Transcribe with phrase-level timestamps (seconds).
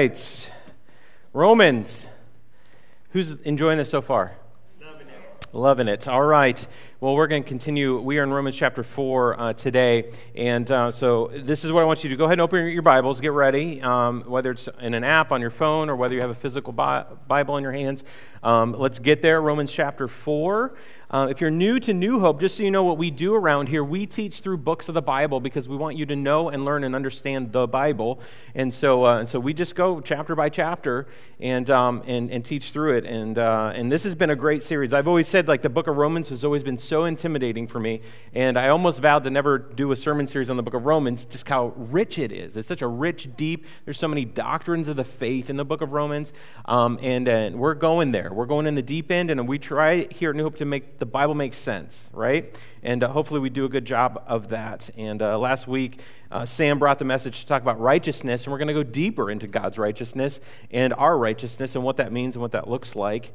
[0.00, 0.50] right.
[1.34, 2.06] Romans.
[3.10, 4.32] Who's enjoying this so far?
[4.80, 5.54] Loving it.
[5.54, 6.08] Loving it.
[6.08, 6.66] All right.
[7.00, 8.00] Well, we're going to continue.
[8.00, 10.10] We are in Romans chapter 4 uh, today.
[10.34, 12.18] And uh, so, this is what I want you to do.
[12.18, 15.42] Go ahead and open your Bibles, get ready, um, whether it's in an app on
[15.42, 18.02] your phone or whether you have a physical bi- Bible in your hands.
[18.42, 19.42] Um, let's get there.
[19.42, 20.74] Romans chapter 4.
[21.10, 23.68] Uh, if you're new to New Hope, just so you know what we do around
[23.68, 26.64] here, we teach through books of the Bible because we want you to know and
[26.64, 28.20] learn and understand the Bible.
[28.54, 31.08] And so, uh, and so we just go chapter by chapter
[31.40, 33.06] and, um, and, and teach through it.
[33.06, 34.94] And, uh, and this has been a great series.
[34.94, 38.02] I've always said, like, the book of Romans has always been so intimidating for me.
[38.32, 41.24] And I almost vowed to never do a sermon series on the book of Romans,
[41.24, 42.56] just how rich it is.
[42.56, 45.80] It's such a rich, deep, there's so many doctrines of the faith in the book
[45.80, 46.32] of Romans.
[46.66, 48.32] Um, and, and we're going there.
[48.32, 50.99] We're going in the deep end, and we try here at New Hope to make
[51.00, 52.54] the Bible makes sense, right?
[52.82, 54.90] And uh, hopefully we do a good job of that.
[54.96, 58.58] And uh, last week, uh, Sam brought the message to talk about righteousness, and we're
[58.58, 60.40] going to go deeper into God's righteousness
[60.70, 63.32] and our righteousness and what that means and what that looks like.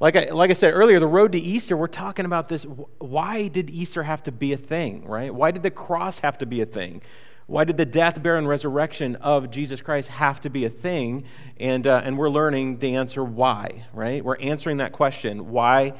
[0.00, 2.64] Like I, like I said earlier, the road to Easter, we're talking about this.
[2.98, 5.32] Why did Easter have to be a thing, right?
[5.32, 7.02] Why did the cross have to be a thing?
[7.46, 11.24] Why did the death, burial, and resurrection of Jesus Christ have to be a thing?
[11.58, 14.24] And, uh, and we're learning the answer why, right?
[14.24, 15.50] We're answering that question.
[15.50, 15.94] Why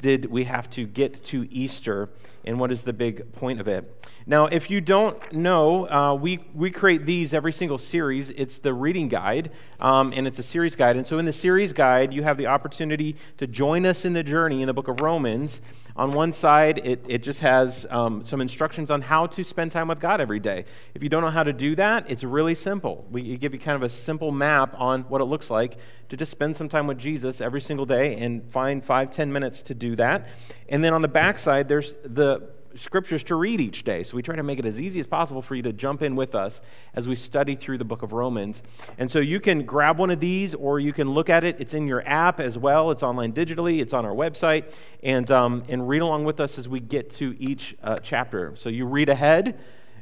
[0.00, 2.10] did we have to get to Easter,
[2.44, 4.06] and what is the big point of it?
[4.26, 8.30] Now, if you don't know, uh, we, we create these every single series.
[8.30, 10.96] It's the reading guide, um, and it's a series guide.
[10.96, 14.22] And so, in the series guide, you have the opportunity to join us in the
[14.22, 15.60] journey in the book of Romans.
[15.96, 19.88] On one side, it, it just has um, some instructions on how to spend time
[19.88, 20.66] with God every day.
[20.94, 23.06] If you don't know how to do that, it's really simple.
[23.10, 25.78] We give you kind of a simple map on what it looks like
[26.10, 29.62] to just spend some time with Jesus every single day and find five, ten minutes
[29.62, 30.28] to do that.
[30.68, 34.02] And then on the back side, there's the scriptures to read each day.
[34.02, 36.16] So we try to make it as easy as possible for you to jump in
[36.16, 36.60] with us
[36.94, 38.62] as we study through the book of Romans.
[38.98, 41.56] And so you can grab one of these or you can look at it.
[41.58, 42.90] It's in your app as well.
[42.90, 44.72] It's online digitally, it's on our website.
[45.02, 48.54] And, um, and read along with us as we get to each uh, chapter.
[48.56, 49.58] So you read ahead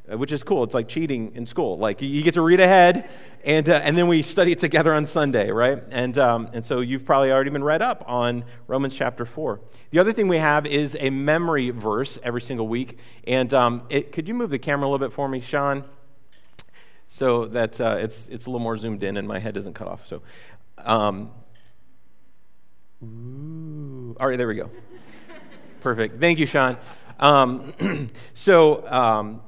[0.06, 0.64] which is cool.
[0.64, 1.78] It's like cheating in school.
[1.78, 3.08] Like you get to read ahead,
[3.42, 5.82] and, uh, and then we study it together on Sunday, right?
[5.90, 9.60] And, um, and so you've probably already been read up on Romans chapter 4.
[9.90, 12.98] The other thing we have is a memory verse every single week.
[13.26, 15.84] And um, it, could you move the camera a little bit for me, Sean?
[17.08, 19.88] So that uh, it's, it's a little more zoomed in and my head doesn't cut
[19.88, 20.06] off.
[20.06, 20.20] So,
[20.78, 21.30] um,
[23.02, 24.70] ooh, all right, there we go.
[25.80, 26.20] Perfect.
[26.20, 26.76] Thank you, Sean.
[27.20, 29.42] Um, so, um,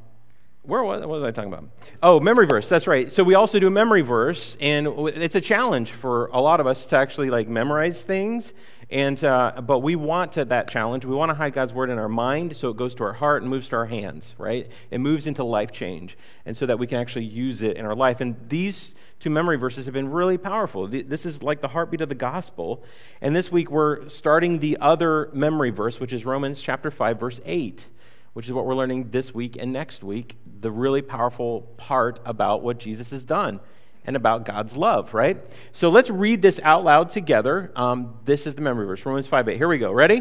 [0.66, 1.69] where was, what was I talking about?
[2.03, 2.69] Oh, memory verse.
[2.69, 3.10] That's right.
[3.12, 6.66] So we also do a memory verse, and it's a challenge for a lot of
[6.66, 8.53] us to actually like memorize things.
[8.88, 11.04] And uh, but we want to, that challenge.
[11.04, 13.43] We want to hide God's word in our mind, so it goes to our heart
[13.43, 14.37] and moves to our hands.
[14.38, 14.71] Right?
[14.91, 17.97] It moves into life change, and so that we can actually use it in our
[17.97, 18.21] life.
[18.21, 20.87] And these two memory verses have been really powerful.
[20.87, 22.84] This is like the heartbeat of the gospel.
[23.21, 27.41] And this week we're starting the other memory verse, which is Romans chapter five, verse
[27.44, 27.87] eight
[28.36, 32.60] which is what we're learning this week and next week, the really powerful part about
[32.60, 33.60] what Jesus has done
[34.04, 35.38] and about God's love, right?
[35.72, 37.72] So let's read this out loud together.
[37.74, 39.56] Um, this is the memory verse, Romans 5 8.
[39.56, 39.91] Here we go.
[39.91, 40.20] Ready?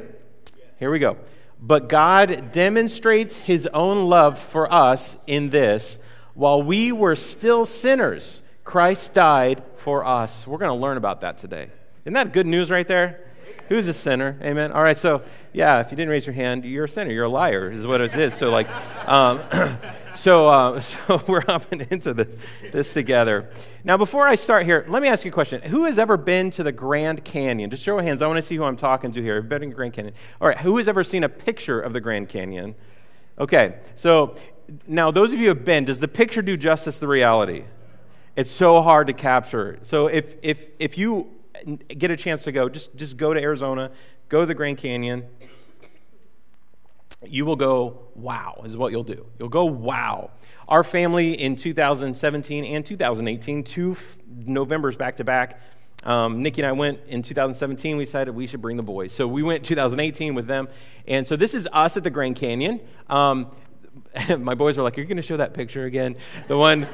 [0.80, 1.18] Here we go.
[1.62, 6.00] But God demonstrates his own love for us in this
[6.36, 10.48] while we were still sinners, Christ died for us.
[10.48, 11.68] We're going to learn about that today.
[12.06, 13.25] Isn't that good news right there?
[13.68, 14.38] Who's a sinner?
[14.44, 14.72] Amen.
[14.72, 17.12] All right, so yeah, if you didn't raise your hand, you're a sinner.
[17.12, 18.36] You're a liar, is what it is.
[18.36, 18.68] So like,
[19.08, 19.42] um,
[20.16, 22.36] so uh, so we're hopping into this
[22.72, 23.50] this together.
[23.84, 25.64] Now, before I start here, let me ask you a question.
[25.64, 27.70] Who has ever been to the Grand Canyon?
[27.72, 28.22] Just show of hands.
[28.22, 29.38] I want to see who I'm talking to here.
[29.38, 30.14] I've been in Grand Canyon.
[30.40, 32.76] All right, who has ever seen a picture of the Grand Canyon?
[33.40, 34.36] Okay, so
[34.88, 37.64] now those of you who have been, does the picture do justice to the reality?
[38.36, 39.80] It's so hard to capture.
[39.82, 41.35] So if if if you
[41.88, 43.92] get a chance to go, just, just go to Arizona,
[44.30, 45.26] go to the Grand Canyon.
[47.26, 49.26] You will go, wow, is what you'll do.
[49.40, 50.32] You'll go, wow.
[50.68, 55.60] Our family in 2017 and 2018, two f- Novembers back to back,
[56.06, 57.98] um, Nikki and I went in 2017.
[57.98, 59.12] We decided we should bring the boys.
[59.12, 60.68] So we went 2018 with them.
[61.08, 62.80] And so this is us at the Grand Canyon.
[63.10, 63.52] Um,
[64.40, 66.16] my boys were like, Are you going to show that picture again?
[66.48, 66.88] The one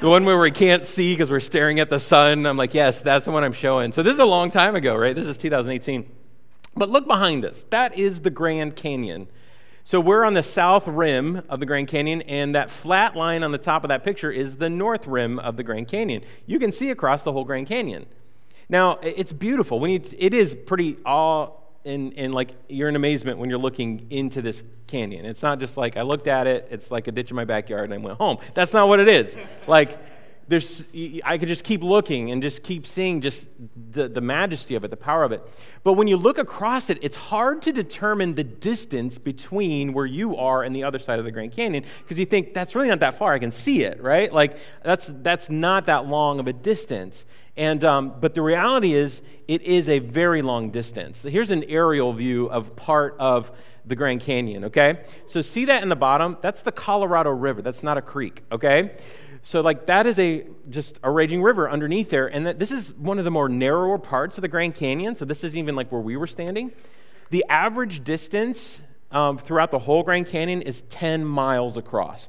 [0.00, 2.46] the one where we can't see because we're staring at the sun.
[2.46, 3.90] I'm like, yes, that's the one I'm showing.
[3.90, 5.14] So this is a long time ago, right?
[5.14, 6.08] This is 2018.
[6.76, 7.64] But look behind us.
[7.70, 9.26] That is the Grand Canyon.
[9.82, 13.50] So we're on the south rim of the Grand Canyon, and that flat line on
[13.50, 16.22] the top of that picture is the north rim of the Grand Canyon.
[16.46, 18.06] You can see across the whole Grand Canyon.
[18.68, 19.80] Now, it's beautiful.
[19.80, 21.50] When you, it is pretty awe
[21.84, 25.24] and, and like you're in amazement when you're looking into this canyon.
[25.24, 27.84] It's not just like I looked at it, it's like a ditch in my backyard
[27.84, 28.38] and I went home.
[28.54, 29.36] That's not what it is.
[29.66, 29.98] like
[30.48, 30.84] there's,
[31.24, 33.48] I could just keep looking and just keep seeing just
[33.90, 35.42] the, the majesty of it, the power of it.
[35.84, 40.36] But when you look across it, it's hard to determine the distance between where you
[40.36, 43.00] are and the other side of the Grand Canyon because you think that's really not
[43.00, 43.34] that far.
[43.34, 44.32] I can see it, right?
[44.32, 47.26] Like that's, that's not that long of a distance.
[47.56, 51.22] And, um, but the reality is, it is a very long distance.
[51.22, 53.50] Here's an aerial view of part of
[53.84, 55.00] the Grand Canyon, okay?
[55.26, 56.36] So see that in the bottom?
[56.40, 57.62] That's the Colorado River.
[57.62, 58.92] That's not a creek, okay?
[59.42, 62.26] So, like, that is a just a raging river underneath there.
[62.26, 65.16] And that, this is one of the more narrower parts of the Grand Canyon.
[65.16, 66.72] So, this is even like where we were standing.
[67.30, 72.28] The average distance um, throughout the whole Grand Canyon is 10 miles across.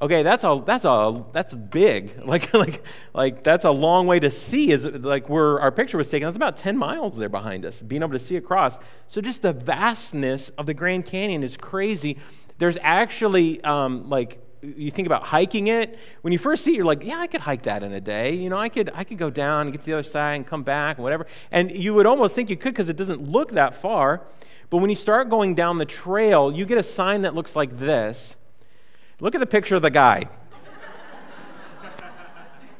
[0.00, 2.12] Okay, that's a that's a that's big.
[2.24, 2.84] Like like
[3.14, 4.70] like that's a long way to see.
[4.70, 6.26] Is like where our picture was taken.
[6.26, 8.78] That's about ten miles there behind us, being able to see across.
[9.08, 12.18] So just the vastness of the Grand Canyon is crazy.
[12.58, 16.84] There's actually um, like you think about hiking it when you first see it you're
[16.84, 18.34] like yeah i could hike that in a day.
[18.34, 20.46] You know i could i could go down and get to the other side and
[20.46, 21.26] come back and whatever.
[21.50, 24.22] And you would almost think you could because it doesn't look that far.
[24.70, 27.78] But when you start going down the trail you get a sign that looks like
[27.78, 28.36] this.
[29.20, 30.28] Look at the picture of the guy.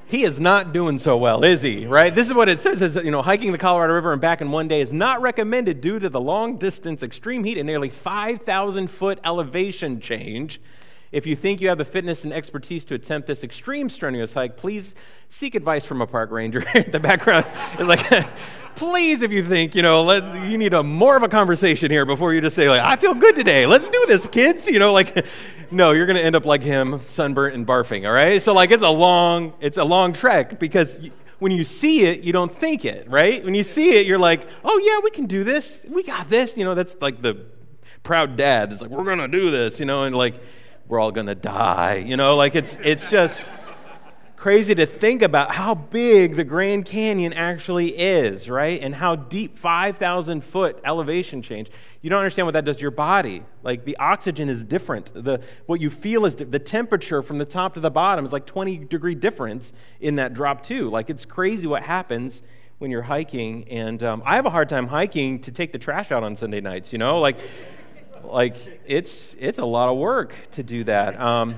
[0.08, 1.84] He is not doing so well, is he?
[1.84, 2.14] Right?
[2.14, 4.50] This is what it says: is you know, hiking the Colorado River and back in
[4.50, 8.88] one day is not recommended due to the long distance, extreme heat, and nearly 5,000
[8.88, 10.62] foot elevation change
[11.10, 14.56] if you think you have the fitness and expertise to attempt this extreme strenuous hike,
[14.56, 14.94] please
[15.28, 16.60] seek advice from a park ranger.
[16.88, 17.46] the background
[17.78, 18.26] is like,
[18.76, 22.04] please, if you think, you know, let, you need a more of a conversation here
[22.04, 23.66] before you just say, like, I feel good today.
[23.66, 24.68] Let's do this, kids.
[24.68, 25.26] You know, like,
[25.70, 28.42] no, you're going to end up like him, sunburnt and barfing, all right?
[28.42, 32.32] So, like, it's a long, it's a long trek because when you see it, you
[32.32, 33.44] don't think it, right?
[33.44, 35.84] When you see it, you're like, oh, yeah, we can do this.
[35.88, 36.56] We got this.
[36.56, 37.46] You know, that's like the
[38.02, 40.34] proud dad that's like, we're going to do this, you know, and like,
[40.88, 41.96] we're all going to die.
[41.96, 43.44] You know, like it's, it's just
[44.36, 48.80] crazy to think about how big the Grand Canyon actually is, right?
[48.80, 51.70] And how deep 5,000 foot elevation change.
[52.02, 53.42] You don't understand what that does to your body.
[53.62, 55.12] Like the oxygen is different.
[55.12, 58.46] The, what you feel is the temperature from the top to the bottom is like
[58.46, 60.88] 20 degree difference in that drop, too.
[60.88, 62.42] Like it's crazy what happens
[62.78, 63.66] when you're hiking.
[63.68, 66.60] And um, I have a hard time hiking to take the trash out on Sunday
[66.60, 67.20] nights, you know?
[67.20, 67.38] Like,
[68.24, 68.56] like
[68.86, 71.20] it's it's a lot of work to do that.
[71.20, 71.56] Um,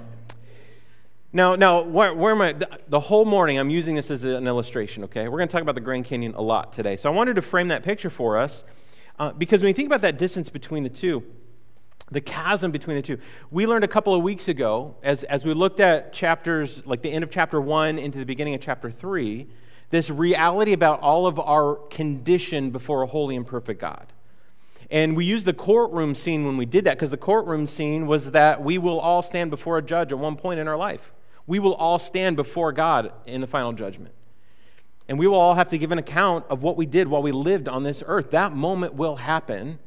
[1.32, 2.56] now, now, where, where am I?
[2.88, 5.04] The whole morning, I'm using this as an illustration.
[5.04, 6.96] Okay, we're going to talk about the Grand Canyon a lot today.
[6.96, 8.64] So I wanted to frame that picture for us
[9.18, 11.22] uh, because when you think about that distance between the two,
[12.10, 13.18] the chasm between the two,
[13.52, 17.12] we learned a couple of weeks ago as as we looked at chapters like the
[17.12, 19.46] end of chapter one into the beginning of chapter three,
[19.90, 24.12] this reality about all of our condition before a holy and perfect God.
[24.90, 28.32] And we used the courtroom scene when we did that because the courtroom scene was
[28.32, 31.12] that we will all stand before a judge at one point in our life.
[31.46, 34.14] We will all stand before God in the final judgment.
[35.08, 37.32] And we will all have to give an account of what we did while we
[37.32, 38.30] lived on this earth.
[38.30, 39.78] That moment will happen.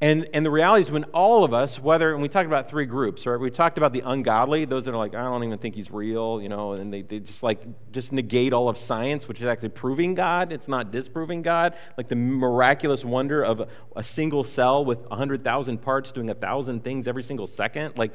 [0.00, 2.86] And, and the reality is, when all of us, whether, and we talked about three
[2.86, 3.38] groups, right?
[3.38, 6.40] We talked about the ungodly, those that are like, I don't even think he's real,
[6.40, 7.60] you know, and they, they just like,
[7.90, 10.52] just negate all of science, which is actually proving God.
[10.52, 11.74] It's not disproving God.
[11.96, 16.84] Like the miraculous wonder of a, a single cell with 100,000 parts doing a 1,000
[16.84, 17.98] things every single second.
[17.98, 18.12] Like,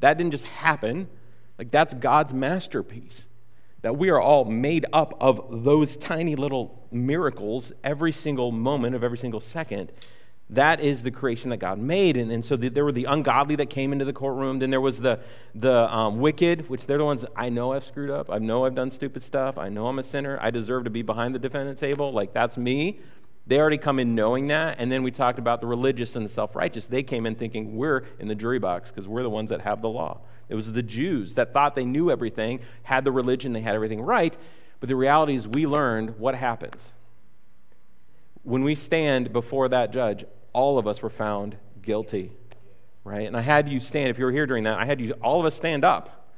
[0.00, 1.08] that didn't just happen.
[1.56, 3.26] Like, that's God's masterpiece.
[3.80, 9.02] That we are all made up of those tiny little miracles every single moment of
[9.02, 9.92] every single second.
[10.52, 12.18] That is the creation that God made.
[12.18, 14.58] And, and so the, there were the ungodly that came into the courtroom.
[14.58, 15.18] Then there was the,
[15.54, 18.30] the um, wicked, which they're the ones I know I've screwed up.
[18.30, 19.56] I know I've done stupid stuff.
[19.56, 20.38] I know I'm a sinner.
[20.42, 22.12] I deserve to be behind the defendant table.
[22.12, 23.00] Like, that's me.
[23.46, 24.76] They already come in knowing that.
[24.78, 26.86] And then we talked about the religious and the self righteous.
[26.86, 29.80] They came in thinking we're in the jury box because we're the ones that have
[29.80, 30.20] the law.
[30.50, 34.02] It was the Jews that thought they knew everything, had the religion, they had everything
[34.02, 34.36] right.
[34.80, 36.92] But the reality is, we learned what happens.
[38.42, 42.32] When we stand before that judge, all of us were found guilty,
[43.04, 43.26] right?
[43.26, 45.40] And I had you stand, if you were here during that, I had you, all
[45.40, 46.30] of us stand up.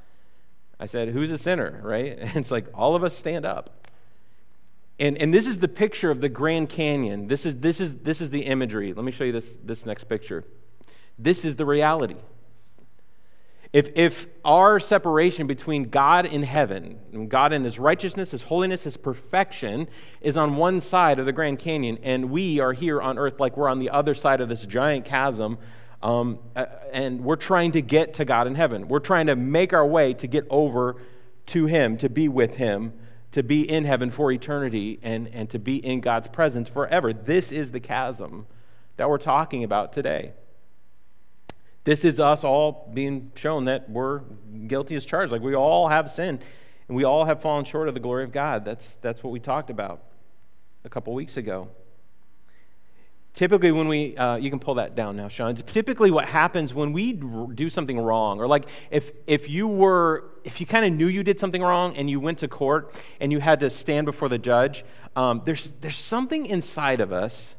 [0.78, 2.18] I said, Who's a sinner, right?
[2.18, 3.88] And it's like, all of us stand up.
[4.98, 7.26] And, and this is the picture of the Grand Canyon.
[7.26, 8.92] This is, this, is, this is the imagery.
[8.92, 10.44] Let me show you this, this next picture.
[11.18, 12.16] This is the reality.
[13.74, 18.96] If, if our separation between God in heaven, God in his righteousness, his holiness, his
[18.96, 19.88] perfection,
[20.20, 23.56] is on one side of the Grand Canyon, and we are here on earth like
[23.56, 25.58] we're on the other side of this giant chasm,
[26.04, 26.38] um,
[26.92, 28.86] and we're trying to get to God in heaven.
[28.86, 31.02] We're trying to make our way to get over
[31.46, 32.92] to him, to be with him,
[33.32, 37.12] to be in heaven for eternity, and, and to be in God's presence forever.
[37.12, 38.46] This is the chasm
[38.98, 40.30] that we're talking about today.
[41.84, 44.20] This is us all being shown that we're
[44.66, 45.30] guilty as charged.
[45.30, 46.40] Like we all have sinned
[46.88, 48.64] and we all have fallen short of the glory of God.
[48.64, 50.02] That's, that's what we talked about
[50.84, 51.68] a couple weeks ago.
[53.34, 55.56] Typically, when we, uh, you can pull that down now, Sean.
[55.56, 60.60] Typically, what happens when we do something wrong, or like if, if you were, if
[60.60, 63.40] you kind of knew you did something wrong and you went to court and you
[63.40, 64.84] had to stand before the judge,
[65.16, 67.56] um, there's, there's something inside of us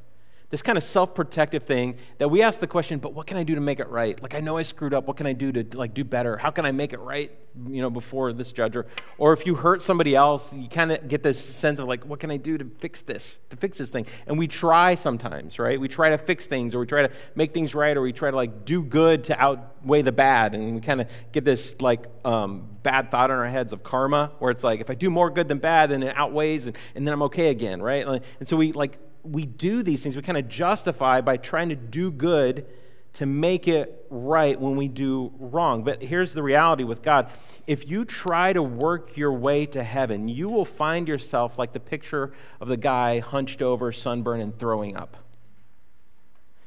[0.56, 3.56] this kind of self-protective thing that we ask the question but what can i do
[3.56, 4.24] to make it right?
[4.24, 5.06] Like i know i screwed up.
[5.06, 6.38] What can i do to like do better?
[6.38, 7.30] How can i make it right
[7.68, 8.78] you know before this judge?
[8.78, 8.86] Or,
[9.18, 12.22] or if you hurt somebody else you kind of get this sense of like what
[12.22, 14.06] can i do to fix this to fix this thing?
[14.28, 15.78] And we try sometimes right?
[15.78, 18.32] We try to fix things or we try to make things right or we try
[18.32, 20.56] to like do good to outweigh the bad.
[20.56, 24.32] And we kind of get this like um, bad thought in our heads of karma
[24.40, 27.06] where it's like if i do more good than bad then it outweighs and, and
[27.06, 28.06] then i'm okay again right?
[28.08, 31.76] And so we like we do these things, we kind of justify by trying to
[31.76, 32.66] do good
[33.14, 35.84] to make it right when we do wrong.
[35.84, 37.30] But here's the reality with God
[37.66, 41.80] if you try to work your way to heaven, you will find yourself like the
[41.80, 45.18] picture of the guy hunched over, sunburned, and throwing up.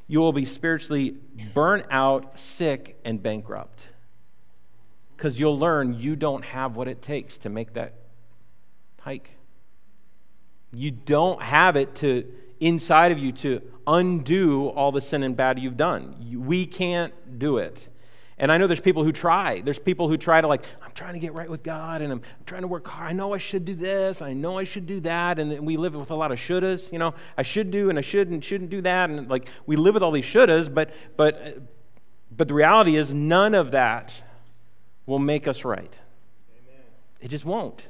[0.06, 1.16] You will be spiritually
[1.52, 3.90] burnt out, sick, and bankrupt.
[5.16, 7.92] Because you'll learn you don't have what it takes to make that
[9.00, 9.32] hike.
[10.72, 12.24] You don't have it to
[12.60, 16.16] inside of you to undo all the sin and bad you've done.
[16.46, 17.88] We can't do it.
[18.40, 19.62] And I know there's people who try.
[19.62, 22.22] There's people who try to, like, I'm trying to get right with God and I'm
[22.46, 23.10] trying to work hard.
[23.10, 24.22] I know I should do this.
[24.22, 25.40] I know I should do that.
[25.40, 26.92] And we live with a lot of shouldas.
[26.92, 29.10] You know, I should do and I shouldn't, shouldn't do that.
[29.10, 31.58] And, like, we live with all these shouldas, but, but,
[32.36, 34.22] but the reality is none of that
[35.04, 35.98] will make us right.
[36.50, 36.82] Amen.
[37.20, 37.88] It just won't.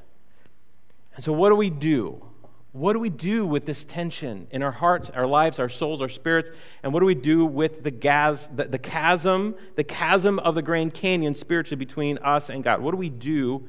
[1.15, 2.28] And so, what do we do?
[2.73, 6.09] What do we do with this tension in our hearts, our lives, our souls, our
[6.09, 6.51] spirits?
[6.83, 10.63] And what do we do with the, gas, the, the chasm, the chasm of the
[10.63, 12.83] Grand Canyon spiritually between us and God?
[12.83, 13.67] What do we do?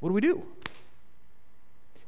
[0.00, 0.44] What do we do?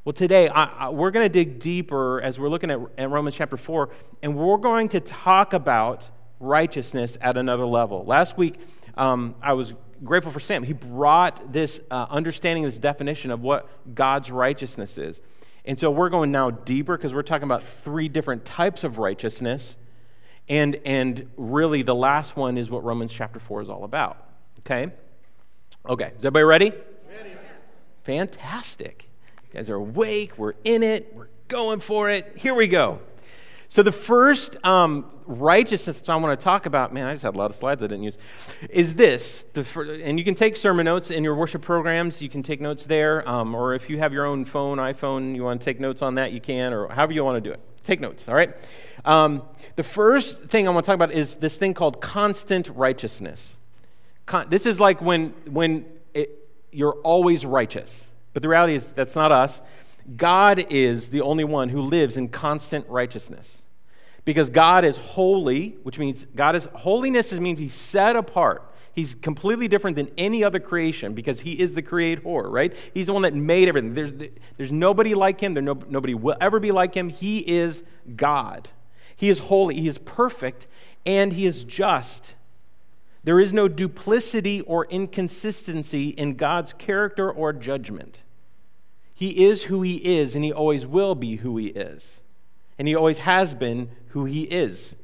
[0.05, 3.35] Well, today I, I, we're going to dig deeper as we're looking at, at Romans
[3.37, 3.89] chapter 4,
[4.23, 6.11] and we're going to talk about
[6.41, 8.05] righteousness at another level.
[8.05, 8.57] Last week,
[8.97, 9.75] um, I was
[10.05, 10.63] grateful for Sam.
[10.63, 15.21] He brought this uh, understanding, this definition of what God's righteousness is.
[15.65, 19.77] And so we're going now deeper because we're talking about three different types of righteousness.
[20.49, 24.29] And, and really, the last one is what Romans chapter 4 is all about.
[24.61, 24.93] Okay?
[25.89, 26.71] Okay, is everybody ready?
[27.09, 27.31] Ready.
[28.05, 29.09] Fantastic.
[29.49, 30.39] You guys are awake.
[30.39, 31.13] We're in it.
[31.15, 32.35] We're going for it.
[32.37, 33.01] Here we go.
[33.69, 37.39] So, the first um, righteousness I want to talk about, man, I just had a
[37.39, 38.17] lot of slides I didn't use,
[38.71, 39.45] is this.
[39.55, 42.23] The, and you can take sermon notes in your worship programs.
[42.23, 43.29] You can take notes there.
[43.29, 46.15] Um, or if you have your own phone, iPhone, you want to take notes on
[46.15, 47.61] that, you can, or however you want to do it.
[47.83, 48.55] Take notes, all right?
[49.05, 49.43] Um,
[49.77, 53.57] the first thing I want to talk about is this thing called constant righteousness.
[54.27, 56.31] Con- this is like when, when it,
[56.73, 58.09] you're always righteous.
[58.33, 59.63] But the reality is, that's not us.
[60.15, 63.63] God is the only one who lives in constant righteousness.
[64.25, 68.73] Because God is holy, which means God is holiness means he's set apart.
[68.93, 72.75] He's completely different than any other creation because he is the creator, right?
[72.95, 73.95] He's the one that made everything.
[73.95, 74.13] There's,
[74.57, 75.53] there's nobody like him.
[75.53, 77.11] There no, nobody will ever be like him.
[77.11, 77.85] He is
[78.17, 78.71] God.
[79.15, 79.75] He is holy.
[79.79, 80.67] He is perfect,
[81.05, 82.35] and he is just.
[83.23, 88.23] There is no duplicity or inconsistency in God's character or judgment.
[89.17, 92.21] He is who he is, and he always will be who he is.
[92.79, 94.95] And he always has been who he is.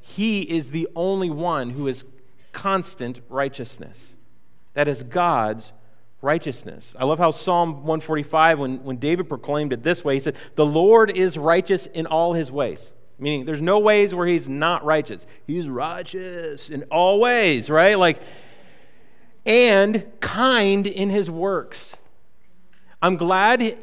[0.00, 2.06] He is the only one who is
[2.50, 4.16] constant righteousness.
[4.72, 5.74] That is God's
[6.22, 6.96] righteousness.
[6.98, 10.64] I love how Psalm 145, when, when David proclaimed it this way, he said, The
[10.64, 12.94] Lord is righteous in all his ways.
[13.18, 15.26] Meaning, there's no ways where he's not righteous.
[15.46, 17.98] He's righteous in all ways, right?
[17.98, 18.22] Like,
[19.44, 21.98] and kind in his works.
[23.00, 23.76] I'm glad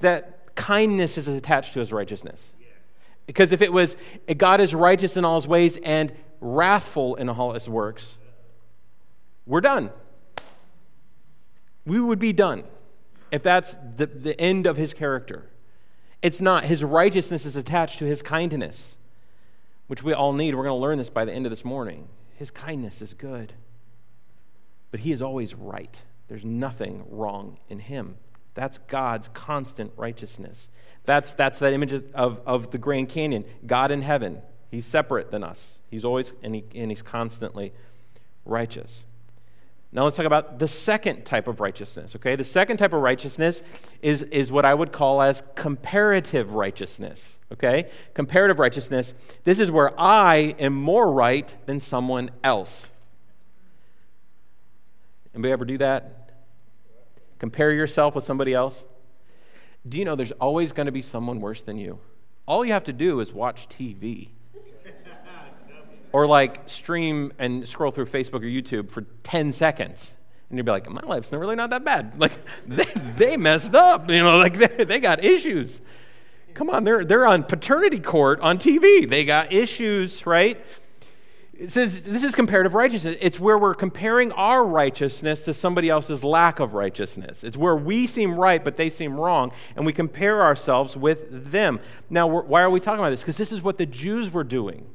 [0.00, 2.54] that kindness is attached to his righteousness.
[3.26, 3.96] Because if it was
[4.36, 8.16] God is righteous in all his ways and wrathful in all his works,
[9.46, 9.90] we're done.
[11.84, 12.64] We would be done
[13.30, 15.46] if that's the, the end of his character.
[16.22, 16.64] It's not.
[16.64, 18.96] His righteousness is attached to his kindness,
[19.86, 20.54] which we all need.
[20.54, 22.08] We're going to learn this by the end of this morning.
[22.34, 23.52] His kindness is good,
[24.90, 26.02] but he is always right.
[26.28, 28.16] There's nothing wrong in him.
[28.58, 30.68] That's God's constant righteousness.
[31.04, 33.44] That's, that's that image of, of the Grand Canyon.
[33.64, 34.42] God in heaven.
[34.68, 35.78] He's separate than us.
[35.92, 37.72] He's always, and, he, and he's constantly
[38.44, 39.04] righteous.
[39.92, 42.34] Now let's talk about the second type of righteousness, okay?
[42.34, 43.62] The second type of righteousness
[44.02, 47.88] is, is what I would call as comparative righteousness, okay?
[48.12, 49.14] Comparative righteousness.
[49.44, 52.90] This is where I am more right than someone else.
[55.32, 56.17] Anybody ever do that?
[57.38, 58.84] Compare yourself with somebody else?
[59.88, 62.00] Do you know there's always going to be someone worse than you?
[62.46, 64.28] All you have to do is watch TV
[66.12, 70.14] or like stream and scroll through Facebook or YouTube for 10 seconds.
[70.48, 72.18] And you'd be like, my life's really not that bad.
[72.18, 72.32] Like,
[72.66, 72.84] they,
[73.16, 75.80] they messed up, you know, like they, they got issues.
[76.54, 79.08] Come on, they're, they're on paternity court on TV.
[79.08, 80.64] They got issues, right?
[81.58, 83.16] It says this is comparative righteousness.
[83.20, 87.42] It's where we're comparing our righteousness to somebody else's lack of righteousness.
[87.42, 91.80] It's where we seem right, but they seem wrong, and we compare ourselves with them.
[92.10, 93.22] Now, why are we talking about this?
[93.22, 94.86] Because this is what the Jews were doing.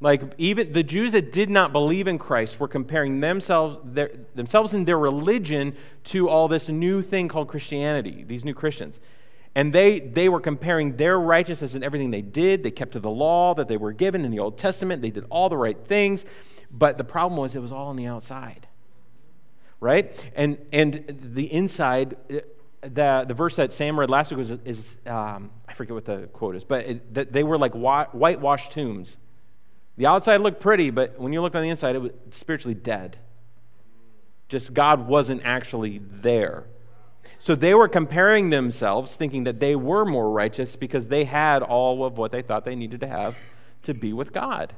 [0.00, 4.72] Like even the Jews that did not believe in Christ were comparing themselves, their, themselves
[4.74, 8.98] and their religion to all this new thing called Christianity, these new Christians.
[9.54, 12.62] And they, they were comparing their righteousness and everything they did.
[12.62, 15.00] They kept to the law that they were given in the Old Testament.
[15.00, 16.24] They did all the right things.
[16.70, 18.66] But the problem was it was all on the outside.
[19.78, 20.12] Right?
[20.34, 22.40] And, and the inside, uh,
[22.80, 26.28] the, the verse that Sam read last week was, is um, I forget what the
[26.32, 29.18] quote is, but it, they were like whitewashed tombs
[29.96, 33.16] the outside looked pretty, but when you looked on the inside, it was spiritually dead.
[34.48, 36.64] Just God wasn't actually there.
[37.38, 42.04] So they were comparing themselves, thinking that they were more righteous because they had all
[42.04, 43.36] of what they thought they needed to have
[43.82, 44.74] to be with God.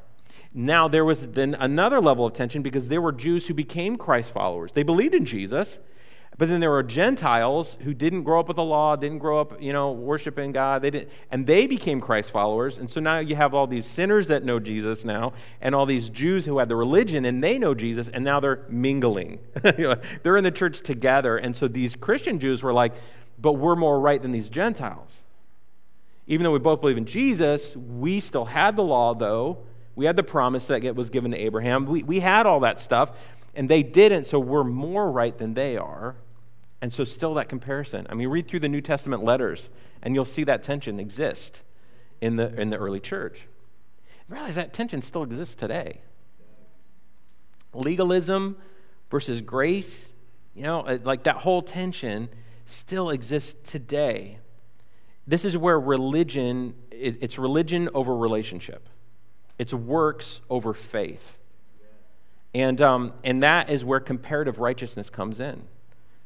[0.53, 4.33] Now, there was then another level of tension because there were Jews who became Christ
[4.33, 4.73] followers.
[4.73, 5.79] They believed in Jesus,
[6.39, 9.61] but then there were Gentiles who didn't grow up with the law, didn't grow up,
[9.63, 10.83] you know, worshiping God.
[10.83, 12.77] They didn't, and they became Christ followers.
[12.77, 16.11] And so now you have all these sinners that know Jesus now, and all these
[16.11, 19.39] Jews who had the religion and they know Jesus, and now they're mingling.
[19.63, 21.39] they're in the church together.
[21.39, 22.93] And so these Christian Jews were like,
[23.39, 25.25] but we're more right than these Gentiles.
[26.27, 29.59] Even though we both believe in Jesus, we still had the law, though.
[29.95, 31.87] We had the promise that was given to Abraham.
[31.87, 33.13] We, we had all that stuff,
[33.55, 36.17] and they didn't, so we're more right than they are.
[36.87, 38.07] And so, still that comparison.
[38.09, 39.71] I mean, read through the New Testament letters,
[40.05, 41.63] and you'll see that tension exist
[42.21, 43.49] in the, in the early church.
[44.29, 46.01] Realize that tension still exists today.
[47.75, 48.57] Legalism
[49.11, 50.13] versus grace,
[50.55, 52.29] you know, uh, like that whole tension
[52.67, 54.39] still exists today.
[55.27, 58.89] This is where religion, it's religion over relationship,
[59.59, 61.41] it's works over faith.
[62.55, 65.67] And, um, and that is where comparative righteousness comes in.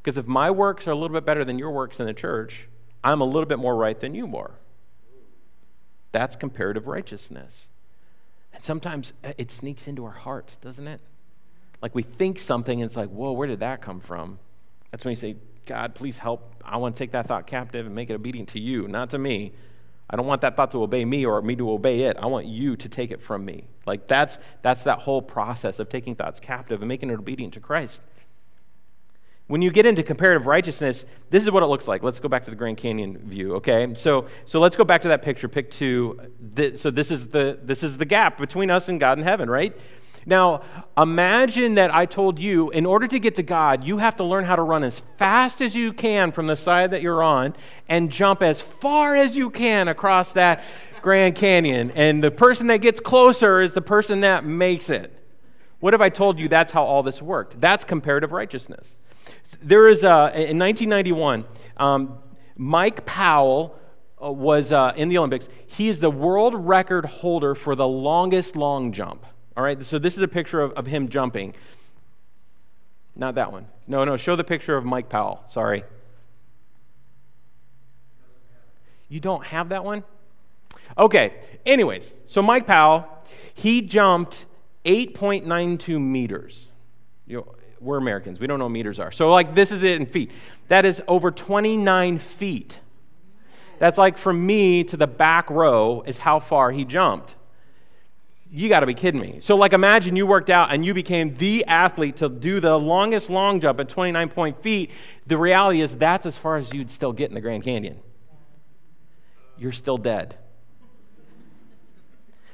[0.03, 2.69] Because if my works are a little bit better than your works in the church,
[3.05, 4.53] I'm a little bit more right than you are.
[6.13, 7.71] That's comparative righteousness.
[8.53, 11.01] And sometimes uh, it sneaks into our hearts, doesn't it?
[11.83, 14.39] Like we think something and it's like, whoa, where did that come from?
[14.91, 15.37] That's when you say,
[15.67, 16.55] God, please help.
[16.65, 19.19] I want to take that thought captive and make it obedient to you, not to
[19.19, 19.53] me.
[20.09, 22.17] I don't want that thought to obey me or me to obey it.
[22.17, 23.69] I want you to take it from me.
[23.87, 27.61] Like that's that's that whole process of taking thoughts captive and making it obedient to
[27.61, 28.03] Christ.
[29.51, 32.05] When you get into comparative righteousness, this is what it looks like.
[32.05, 33.93] Let's go back to the Grand Canyon view, okay?
[33.97, 36.21] So, so let's go back to that picture, pick two.
[36.77, 39.77] so this is, the, this is the gap between us and God in heaven, right?
[40.25, 40.63] Now,
[40.97, 44.45] imagine that I told you, in order to get to God, you have to learn
[44.45, 47.57] how to run as fast as you can from the side that you're on
[47.89, 50.63] and jump as far as you can across that
[51.03, 51.91] Grand Canyon.
[51.97, 55.13] And the person that gets closer is the person that makes it.
[55.81, 57.61] What if I told you that's how all this worked?
[57.61, 58.97] That's comparative righteousness.
[59.63, 61.45] There is, a, in 1991,
[61.77, 62.19] um,
[62.57, 63.79] Mike Powell
[64.23, 65.49] uh, was uh, in the Olympics.
[65.67, 69.25] He is the world record holder for the longest long jump.
[69.57, 71.55] All right, so this is a picture of, of him jumping.
[73.17, 73.67] Not that one.
[73.87, 75.45] No, no, show the picture of Mike Powell.
[75.49, 75.85] Sorry.
[79.09, 80.05] You don't have that one?
[80.97, 81.35] Okay,
[81.67, 83.07] anyways, so Mike Powell,
[83.55, 84.47] he jumped
[84.85, 86.71] 8.92 meters.
[87.27, 88.39] You know, we're Americans.
[88.39, 89.11] We don't know meters are.
[89.11, 90.31] So, like, this is it in feet.
[90.69, 92.79] That is over 29 feet.
[93.79, 97.35] That's like from me to the back row, is how far he jumped.
[98.53, 99.39] You got to be kidding me.
[99.41, 103.31] So, like, imagine you worked out and you became the athlete to do the longest
[103.31, 104.91] long jump at 29 point feet.
[105.27, 108.01] The reality is that's as far as you'd still get in the Grand Canyon.
[109.57, 110.37] You're still dead.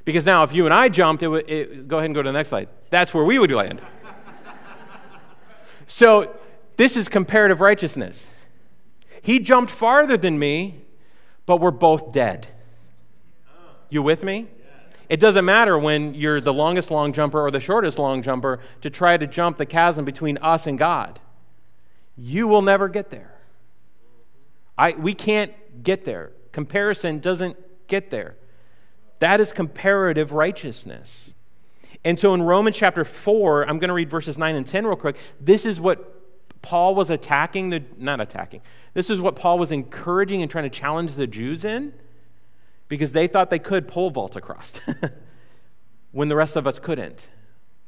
[0.04, 2.28] Because now, if you and I jumped, it would, it, go ahead and go to
[2.28, 2.68] the next slide.
[2.90, 3.80] That's where we would land.
[5.86, 6.36] So,
[6.76, 8.30] this is comparative righteousness.
[9.22, 10.82] He jumped farther than me,
[11.46, 12.48] but we're both dead.
[13.88, 14.48] You with me?
[15.08, 18.90] It doesn't matter when you're the longest long jumper or the shortest long jumper to
[18.90, 21.20] try to jump the chasm between us and God.
[22.16, 23.34] You will never get there.
[24.76, 26.32] I, we can't get there.
[26.50, 28.36] Comparison doesn't get there.
[29.20, 31.34] That is comparative righteousness.
[32.06, 34.94] And so in Romans chapter 4, I'm going to read verses 9 and 10 real
[34.94, 35.16] quick.
[35.40, 38.60] This is what Paul was attacking the, not attacking,
[38.94, 41.92] this is what Paul was encouraging and trying to challenge the Jews in
[42.86, 44.74] because they thought they could pole vault across
[46.12, 47.28] when the rest of us couldn't.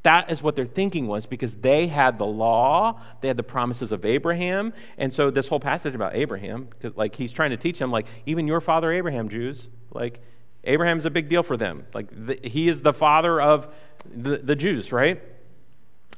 [0.02, 3.92] That is what their thinking was because they had the law, they had the promises
[3.92, 4.72] of Abraham.
[4.96, 8.48] And so this whole passage about Abraham, like he's trying to teach them, like, even
[8.48, 10.20] your father Abraham, Jews, like,
[10.64, 11.86] Abraham's a big deal for them.
[11.94, 15.22] Like, the, he is the father of the, the Jews, right?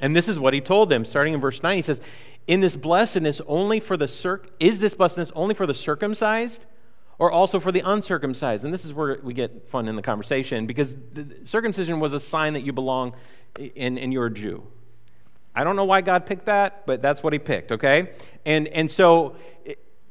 [0.00, 1.76] And this is what he told them, starting in verse 9.
[1.76, 2.00] He says,
[2.46, 6.64] In this blessedness only for the circ is this blessedness only for the circumcised
[7.18, 8.64] or also for the uncircumcised?
[8.64, 12.20] And this is where we get fun in the conversation because the circumcision was a
[12.20, 13.14] sign that you belong
[13.76, 14.66] and, and you're a Jew.
[15.54, 18.12] I don't know why God picked that, but that's what he picked, okay?
[18.46, 19.36] And, and so,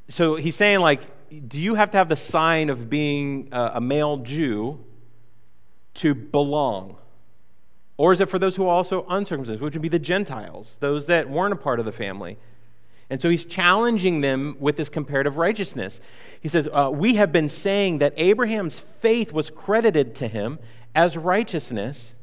[0.10, 1.02] so he's saying, like,
[1.48, 4.84] do you have to have the sign of being a, male Jew
[5.96, 6.98] to belong?
[7.98, 11.08] Or is it for those who are also uncircumcised, which would be the Gentiles, those
[11.08, 12.38] that weren't a part of the family?
[13.10, 16.00] And so he's challenging them with this comparative righteousness.
[16.40, 20.60] He says, uh, We have been saying that Abraham's faith was credited to him
[20.94, 22.14] as righteousness.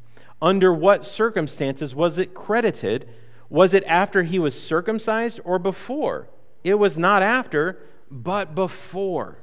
[0.40, 3.08] Under what circumstances was it credited?
[3.48, 6.28] Was it after he was circumcised or before?
[6.62, 7.78] It was not after,
[8.10, 9.38] but before.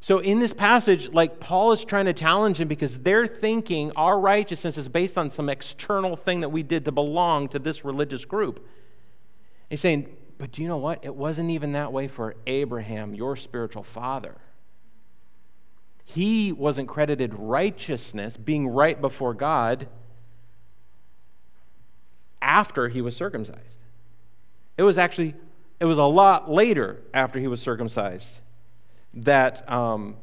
[0.00, 4.18] So, in this passage, like Paul is trying to challenge him because they're thinking our
[4.18, 8.24] righteousness is based on some external thing that we did to belong to this religious
[8.24, 8.66] group.
[9.70, 11.04] He's saying, but do you know what?
[11.04, 14.38] It wasn't even that way for Abraham, your spiritual father.
[16.04, 19.86] He wasn't credited righteousness, being right before God,
[22.42, 23.84] after he was circumcised.
[24.76, 25.34] It was actually,
[25.82, 28.40] it was a lot later after he was circumcised
[29.14, 30.14] that, um,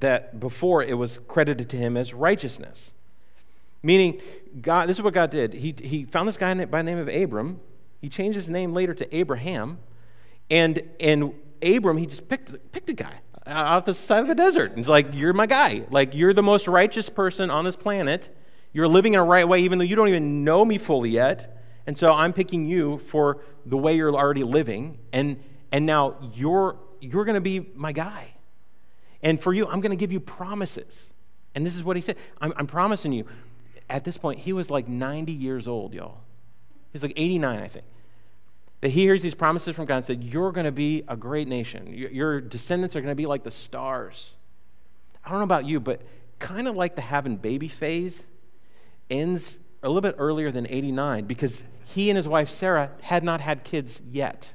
[0.00, 2.92] that before it was credited to him as righteousness.
[3.80, 4.20] Meaning,
[4.60, 5.54] God, this is what God did.
[5.54, 7.60] He, he found this guy by the name of Abram,
[8.00, 9.78] he changed his name later to Abraham.
[10.50, 11.32] And, and
[11.62, 14.72] Abram, he just picked, picked a guy out the side of the desert.
[14.74, 15.84] He's like, You're my guy.
[15.92, 18.34] Like, you're the most righteous person on this planet.
[18.72, 21.59] You're living in a right way, even though you don't even know me fully yet.
[21.90, 25.00] And so I'm picking you for the way you're already living.
[25.12, 28.28] And, and now you're, you're going to be my guy.
[29.24, 31.12] And for you, I'm going to give you promises.
[31.52, 33.26] And this is what he said I'm, I'm promising you.
[33.88, 36.20] At this point, he was like 90 years old, y'all.
[36.92, 37.86] He's like 89, I think.
[38.82, 41.48] That he hears these promises from God and said, You're going to be a great
[41.48, 41.92] nation.
[41.92, 44.36] Your, your descendants are going to be like the stars.
[45.24, 46.02] I don't know about you, but
[46.38, 48.26] kind of like the having baby phase
[49.10, 51.62] ends a little bit earlier than 89 because
[51.94, 54.54] he and his wife Sarah had not had kids yet.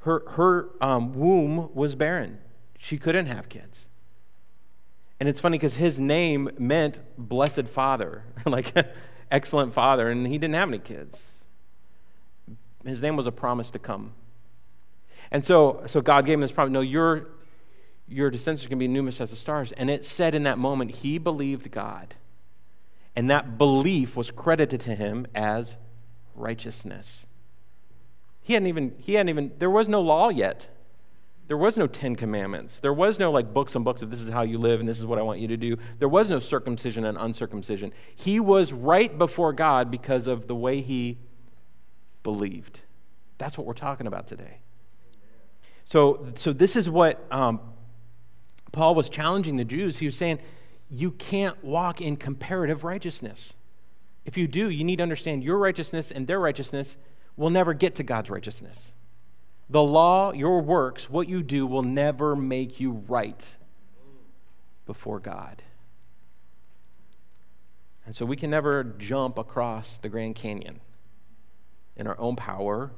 [0.00, 2.38] Her, her um, womb was barren,
[2.78, 3.88] she couldn't have kids.
[5.18, 8.24] And it's funny because his name meant blessed father.
[8.46, 8.72] like
[9.30, 11.34] excellent father, and he didn't have any kids.
[12.84, 14.14] His name was a promise to come.
[15.30, 17.28] And so, so God gave him this promise no, your,
[18.08, 19.72] your descendants are going to be numerous as the stars.
[19.72, 22.14] And it said in that moment, he believed God.
[23.20, 25.76] And that belief was credited to him as
[26.34, 27.26] righteousness.
[28.40, 30.74] He hadn't even, he hadn't even, there was no law yet.
[31.46, 32.80] There was no Ten Commandments.
[32.80, 34.98] There was no like books and books of this is how you live and this
[34.98, 35.76] is what I want you to do.
[35.98, 37.92] There was no circumcision and uncircumcision.
[38.16, 41.18] He was right before God because of the way he
[42.22, 42.80] believed.
[43.36, 44.60] That's what we're talking about today.
[45.84, 47.60] So, so this is what um,
[48.72, 49.98] Paul was challenging the Jews.
[49.98, 50.38] He was saying,
[50.90, 53.54] you can't walk in comparative righteousness.
[54.24, 56.96] If you do, you need to understand your righteousness and their righteousness
[57.36, 58.92] will never get to God's righteousness.
[59.70, 63.56] The law, your works, what you do will never make you right
[64.84, 65.62] before God.
[68.04, 70.80] And so we can never jump across the Grand Canyon
[71.96, 72.90] in our own power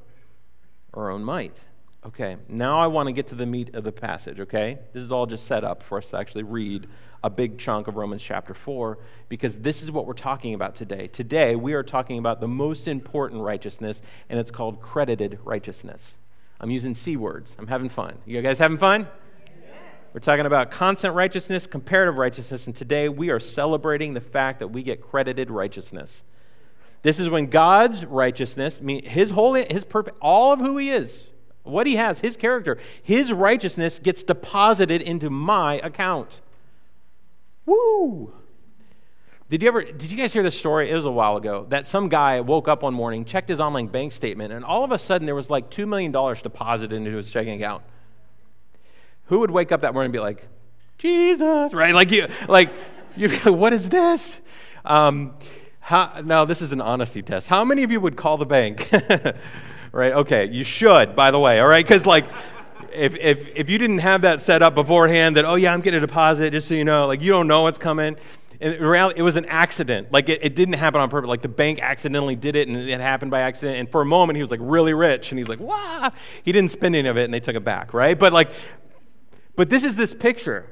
[0.91, 1.63] or our own might.
[2.05, 4.79] Okay, now I want to get to the meat of the passage, okay?
[4.91, 6.87] This is all just set up for us to actually read
[7.23, 8.97] a big chunk of Romans chapter 4
[9.29, 11.07] because this is what we're talking about today.
[11.07, 16.17] Today, we are talking about the most important righteousness, and it's called credited righteousness.
[16.59, 17.55] I'm using C words.
[17.57, 18.17] I'm having fun.
[18.25, 19.07] You guys having fun?
[20.13, 24.67] We're talking about constant righteousness, comparative righteousness, and today we are celebrating the fact that
[24.67, 26.23] we get credited righteousness.
[27.01, 30.91] This is when God's righteousness, I mean, his holy, his perfect, all of who he
[30.91, 31.27] is,
[31.63, 36.41] what he has, his character, his righteousness gets deposited into my account.
[37.65, 38.33] Woo!
[39.49, 40.89] Did you ever did you guys hear this story?
[40.89, 43.87] It was a while ago that some guy woke up one morning, checked his online
[43.87, 47.11] bank statement, and all of a sudden there was like two million dollars deposited into
[47.11, 47.83] his checking account.
[49.25, 50.47] Who would wake up that morning and be like,
[50.97, 51.93] Jesus, right?
[51.93, 52.73] Like you, like
[53.15, 54.39] you'd be like, what is this?
[54.85, 55.35] Um,
[55.79, 57.47] how, now this is an honesty test.
[57.47, 58.89] How many of you would call the bank?
[59.91, 60.13] right?
[60.13, 61.59] Okay, you should, by the way.
[61.59, 62.25] All right, because like
[62.95, 65.97] if, if, if you didn't have that set up beforehand that, oh, yeah, I'm getting
[65.97, 68.15] a deposit, just so you know, like you don't know what's coming.
[68.59, 70.11] In reality, it was an accident.
[70.11, 71.27] Like it, it didn't happen on purpose.
[71.27, 73.77] Like the bank accidentally did it and it happened by accident.
[73.77, 76.11] And for a moment, he was like really rich and he's like, wow.
[76.43, 78.17] He didn't spend any of it and they took it back, right?
[78.17, 78.51] But like,
[79.55, 80.67] but this is this picture.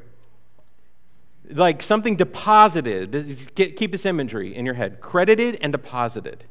[1.50, 3.54] Like something deposited.
[3.56, 6.46] Keep this imagery in your head credited and deposited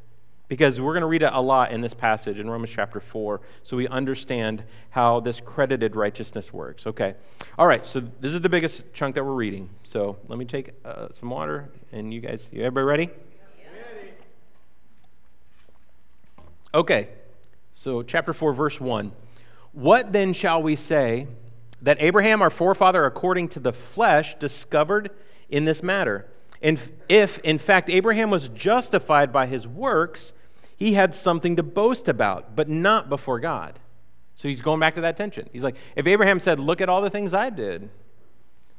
[0.50, 3.40] because we're going to read it a lot in this passage in Romans chapter 4
[3.62, 6.88] so we understand how this credited righteousness works.
[6.88, 7.14] Okay.
[7.56, 9.70] All right, so this is the biggest chunk that we're reading.
[9.84, 13.06] So let me take uh, some water and you guys, you everybody ready?
[13.06, 14.12] Ready.
[16.74, 17.08] Okay.
[17.72, 19.12] So chapter 4 verse 1.
[19.70, 21.28] What then shall we say
[21.80, 25.12] that Abraham our forefather according to the flesh discovered
[25.48, 26.26] in this matter?
[26.60, 30.32] And if in fact Abraham was justified by his works,
[30.80, 33.78] he had something to boast about, but not before God.
[34.34, 35.48] So he's going back to that tension.
[35.52, 37.90] He's like, if Abraham said, Look at all the things I did,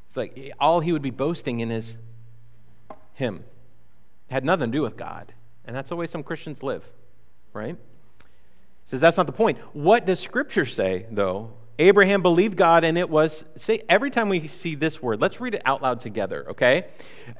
[0.07, 1.97] it's like all he would be boasting in is
[3.13, 3.43] him.
[4.29, 5.33] It had nothing to do with God.
[5.63, 6.83] And that's the way some Christians live,
[7.53, 7.75] right?
[7.75, 8.25] He
[8.85, 9.59] says that's not the point.
[9.73, 11.51] What does Scripture say, though?
[11.77, 15.55] Abraham believed God, and it was, say, every time we see this word, let's read
[15.55, 16.87] it out loud together, okay?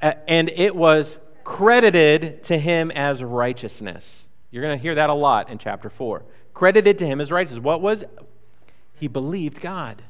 [0.02, 4.28] Uh, and it was credited to him as righteousness.
[4.52, 6.24] You're going to hear that a lot in chapter 4.
[6.54, 7.58] Credited to him as righteous.
[7.58, 8.04] What was?
[8.94, 10.04] He believed God.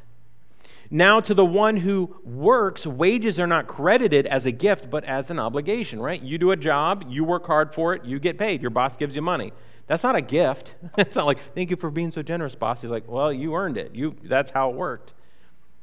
[0.94, 5.30] Now, to the one who works, wages are not credited as a gift, but as
[5.30, 6.22] an obligation, right?
[6.22, 8.62] You do a job, you work hard for it, you get paid.
[8.62, 9.54] Your boss gives you money.
[9.88, 10.76] That's not a gift.
[10.98, 12.82] it's not like, thank you for being so generous, boss.
[12.82, 13.96] He's like, well, you earned it.
[13.96, 15.14] You, that's how it worked.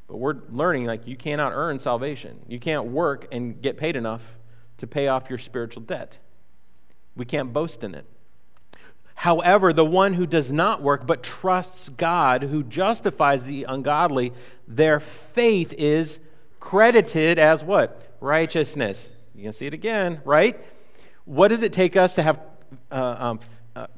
[0.08, 2.40] But we're learning, like, you cannot earn salvation.
[2.46, 4.36] You can't work and get paid enough
[4.76, 6.18] to pay off your spiritual debt.
[7.16, 8.04] We can't boast in it.
[9.18, 14.32] However, the one who does not work but trusts God, who justifies the ungodly,
[14.68, 16.20] their faith is
[16.60, 18.00] credited as what?
[18.20, 19.10] Righteousness.
[19.34, 20.56] You can see it again, right?
[21.24, 22.40] What does it take us to have
[22.92, 23.40] uh, um,
[23.74, 23.88] uh,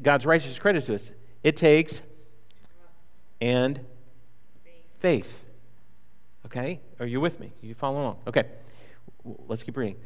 [0.00, 1.10] God's righteousness credited to us?
[1.42, 2.00] It takes
[3.40, 3.80] and
[5.00, 5.44] faith.
[6.46, 6.78] Okay?
[7.00, 7.50] Are you with me?
[7.62, 8.18] You follow along?
[8.28, 8.44] Okay.
[9.24, 9.96] Let's keep reading.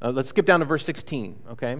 [0.00, 1.76] Uh, let's skip down to verse 16, okay?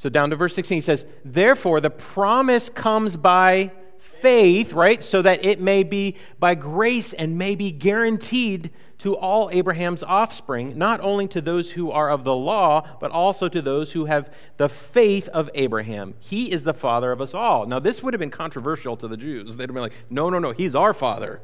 [0.00, 5.04] So down to verse 16, he says, Therefore, the promise comes by faith, right?
[5.04, 10.78] So that it may be by grace and may be guaranteed to all Abraham's offspring,
[10.78, 14.32] not only to those who are of the law, but also to those who have
[14.56, 16.14] the faith of Abraham.
[16.18, 17.66] He is the father of us all.
[17.66, 19.58] Now, this would have been controversial to the Jews.
[19.58, 21.42] They'd have been like, no, no, no, he's our father.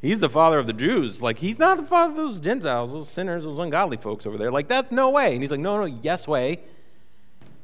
[0.00, 1.20] He's the father of the Jews.
[1.20, 4.52] Like, he's not the father of those Gentiles, those sinners, those ungodly folks over there.
[4.52, 5.32] Like, that's no way.
[5.34, 6.60] And he's like, no, no, yes way.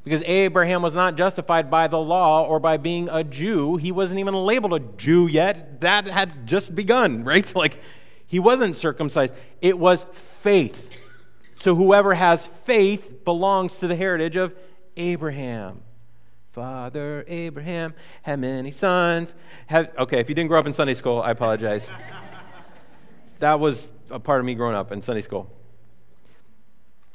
[0.07, 3.75] Because Abraham was not justified by the law or by being a Jew.
[3.75, 5.81] He wasn't even labeled a Jew yet.
[5.81, 7.53] That had just begun, right?
[7.53, 7.81] Like,
[8.25, 9.35] he wasn't circumcised.
[9.61, 10.89] It was faith.
[11.57, 14.55] So whoever has faith belongs to the heritage of
[14.95, 15.81] Abraham.
[16.53, 19.33] Father Abraham had many sons.
[19.65, 21.89] Had, okay, if you didn't grow up in Sunday school, I apologize.
[23.39, 25.51] that was a part of me growing up in Sunday school.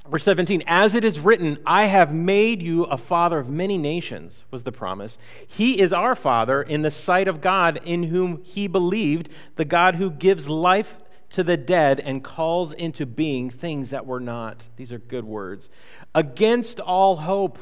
[0.09, 4.45] Verse 17, as it is written, I have made you a father of many nations,
[4.51, 5.17] was the promise.
[5.47, 9.95] He is our father in the sight of God, in whom he believed, the God
[9.95, 10.99] who gives life
[11.31, 14.67] to the dead and calls into being things that were not.
[14.77, 15.71] These are good words.
[16.15, 17.59] Against all hope.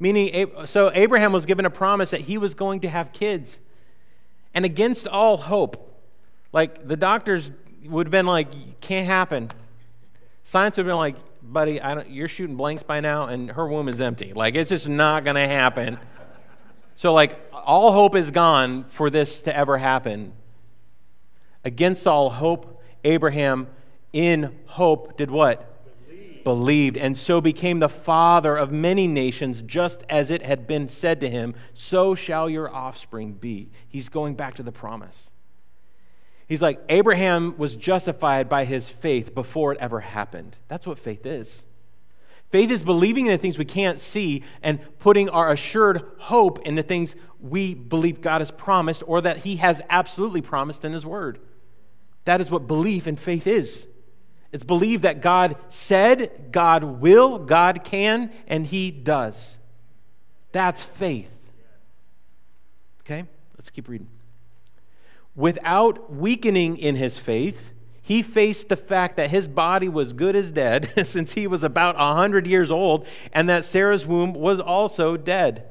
[0.00, 3.60] Meaning, so Abraham was given a promise that he was going to have kids.
[4.54, 6.02] And against all hope.
[6.52, 7.52] Like the doctors
[7.84, 9.50] would have been like, can't happen.
[10.42, 13.66] Science would have been like, buddy, I don't, you're shooting blanks by now, and her
[13.66, 14.32] womb is empty.
[14.32, 15.98] Like, it's just not going to happen.
[16.96, 20.32] So, like, all hope is gone for this to ever happen.
[21.64, 23.68] Against all hope, Abraham,
[24.12, 25.70] in hope, did what?
[26.06, 26.44] Believed.
[26.44, 31.20] Believed, and so became the father of many nations, just as it had been said
[31.20, 33.70] to him, So shall your offspring be.
[33.88, 35.30] He's going back to the promise.
[36.46, 40.56] He's like, Abraham was justified by his faith before it ever happened.
[40.68, 41.64] That's what faith is.
[42.50, 46.74] Faith is believing in the things we can't see and putting our assured hope in
[46.74, 51.04] the things we believe God has promised or that He has absolutely promised in His
[51.04, 51.40] Word.
[52.26, 53.86] That is what belief and faith is.
[54.52, 59.58] It's believe that God said, God will, God can, and He does.
[60.52, 61.32] That's faith.
[63.00, 63.24] Okay,
[63.56, 64.08] let's keep reading.
[65.36, 70.50] Without weakening in his faith, he faced the fact that his body was good as
[70.50, 75.66] dead since he was about 100 years old and that Sarah's womb was also dead.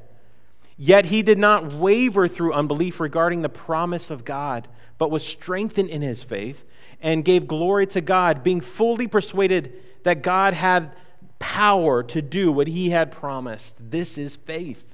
[0.76, 4.66] Yet he did not waver through unbelief regarding the promise of God,
[4.98, 6.64] but was strengthened in his faith
[7.00, 9.72] and gave glory to God, being fully persuaded
[10.02, 10.96] that God had
[11.38, 13.76] power to do what he had promised.
[13.90, 14.93] This is faith.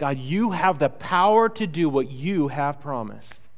[0.00, 3.48] God, you have the power to do what you have promised.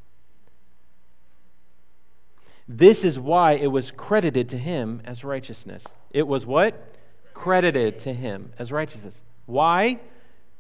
[2.67, 5.87] This is why it was credited to him as righteousness.
[6.11, 6.97] It was what?
[7.33, 9.21] Credited to him as righteousness.
[9.47, 10.01] Why?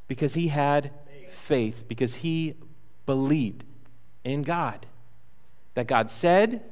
[0.06, 0.92] Because he had
[1.30, 2.54] faith, because he
[3.04, 3.64] believed
[4.22, 4.86] in God.
[5.74, 6.62] That God said,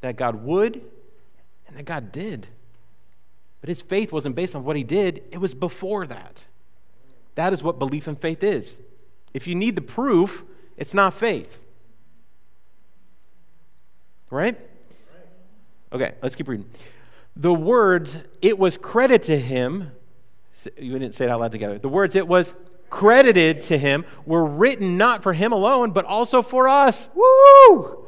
[0.00, 0.82] that God would,
[1.68, 2.48] and that God did.
[3.60, 6.46] But his faith wasn't based on what he did, it was before that.
[7.38, 8.80] That is what belief and faith is.
[9.32, 10.44] If you need the proof,
[10.76, 11.60] it's not faith.
[14.28, 14.60] Right?
[15.92, 16.68] Okay, let's keep reading.
[17.36, 19.92] The words, it was credited to him,
[20.76, 21.78] you didn't say it out loud together.
[21.78, 22.54] The words, it was
[22.90, 27.08] credited to him, were written not for him alone, but also for us.
[27.14, 28.07] Woo!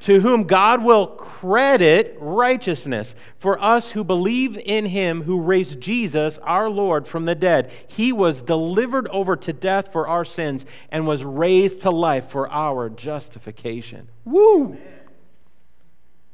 [0.00, 3.14] To whom God will credit righteousness.
[3.38, 8.12] For us who believe in him who raised Jesus, our Lord, from the dead, he
[8.12, 12.88] was delivered over to death for our sins and was raised to life for our
[12.88, 14.08] justification.
[14.24, 14.66] Woo!
[14.66, 14.80] Amen.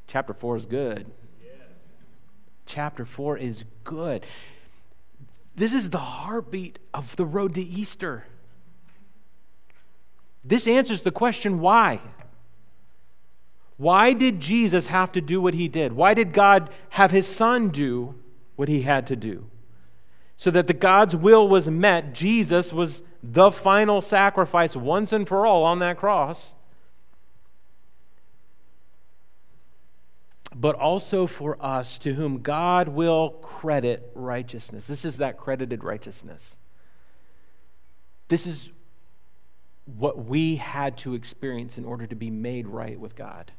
[0.06, 1.10] Chapter 4 is good.
[1.42, 1.52] Yes.
[2.66, 4.24] Chapter 4 is good.
[5.56, 8.26] This is the heartbeat of the road to Easter.
[10.44, 12.00] This answers the question why.
[13.76, 15.92] Why did Jesus have to do what he did?
[15.92, 18.14] Why did God have his son do
[18.56, 19.50] what he had to do?
[20.38, 25.46] So that the God's will was met, Jesus was the final sacrifice once and for
[25.46, 26.54] all on that cross.
[30.54, 34.86] But also for us to whom God will credit righteousness.
[34.86, 36.56] This is that credited righteousness.
[38.28, 38.70] This is
[39.84, 43.52] what we had to experience in order to be made right with God.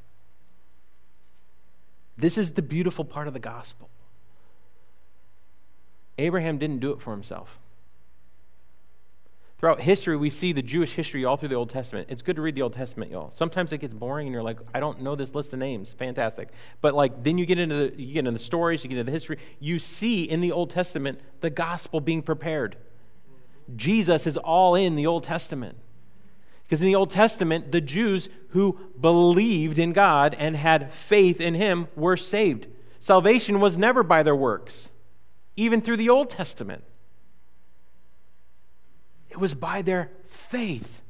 [2.18, 3.90] This is the beautiful part of the gospel.
[6.18, 7.60] Abraham didn't do it for himself.
[9.60, 12.10] Throughout history, we see the Jewish history all through the Old Testament.
[12.12, 13.32] It's good to read the Old Testament, y'all.
[13.32, 15.94] Sometimes it gets boring and you're like, I don't know this list of names.
[15.94, 16.50] Fantastic.
[16.80, 19.06] But like then you get into the you get into the stories, you get into
[19.06, 19.40] the history.
[19.60, 22.78] You see in the Old Testament the gospel being prepared.
[23.76, 25.78] Jesus is all in the Old Testament.
[26.68, 31.54] Because in the Old Testament, the Jews who believed in God and had faith in
[31.54, 32.68] Him were saved.
[33.00, 34.90] Salvation was never by their works,
[35.56, 36.84] even through the Old Testament.
[39.30, 41.02] It was by their faith.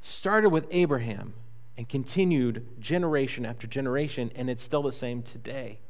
[0.00, 1.34] It started with Abraham
[1.76, 5.80] and continued generation after generation, and it's still the same today.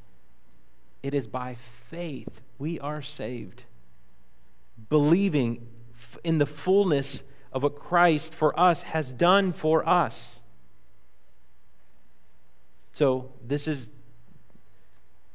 [1.02, 3.64] It is by faith we are saved,
[4.88, 5.66] believing
[6.24, 10.40] in the fullness of what Christ for us has done for us.
[12.92, 13.90] So this is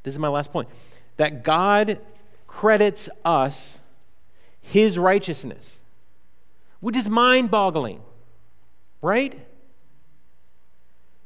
[0.02, 0.68] this is my last point.
[1.16, 1.98] That God
[2.46, 3.80] credits us
[4.60, 5.80] his righteousness,
[6.80, 8.00] which is mind-boggling.
[9.02, 9.38] Right?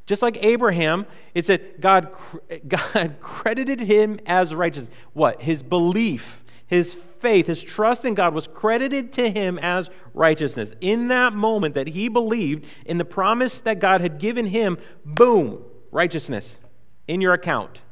[0.06, 2.14] Just like Abraham, it said God,
[2.68, 4.88] God credited him as righteous.
[5.12, 5.42] What?
[5.42, 6.41] His belief,
[6.72, 10.72] his faith, his trust in God was credited to him as righteousness.
[10.80, 15.62] In that moment that he believed in the promise that God had given him, boom,
[15.90, 16.58] righteousness
[17.06, 17.82] in your account.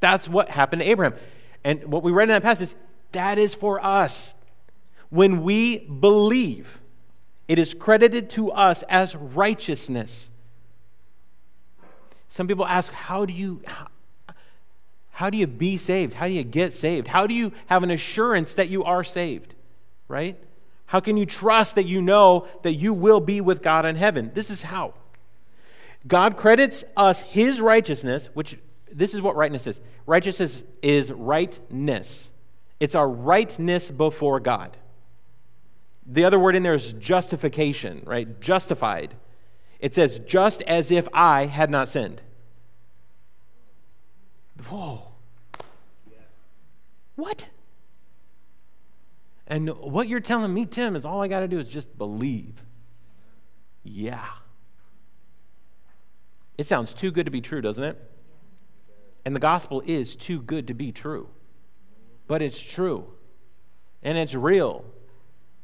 [0.00, 1.16] That's what happened to Abraham.
[1.62, 2.74] And what we read in that passage,
[3.12, 4.34] that is for us.
[5.10, 6.80] When we believe,
[7.46, 10.28] it is credited to us as righteousness.
[12.28, 13.62] Some people ask, how do you,
[15.18, 16.14] how, do you be saved?
[16.14, 17.08] How do you get saved?
[17.08, 19.56] How do you have an assurance that you are saved?
[20.06, 20.38] Right?
[20.86, 24.30] How can you trust that you know that you will be with God in heaven?
[24.32, 24.94] This is how.
[26.06, 28.58] God credits us his righteousness, which
[28.92, 29.80] this is what rightness is.
[30.06, 32.28] Righteousness is rightness.
[32.78, 34.76] It's our rightness before God.
[36.06, 38.40] The other word in there is justification, right?
[38.40, 39.16] Justified.
[39.80, 42.22] It says, just as if I had not sinned.
[44.68, 45.07] Whoa.
[47.18, 47.48] What?
[49.48, 52.62] And what you're telling me, Tim, is all I got to do is just believe.
[53.82, 54.24] Yeah.
[56.56, 58.00] It sounds too good to be true, doesn't it?
[59.24, 61.28] And the gospel is too good to be true.
[62.28, 63.08] But it's true.
[64.00, 64.84] And it's real.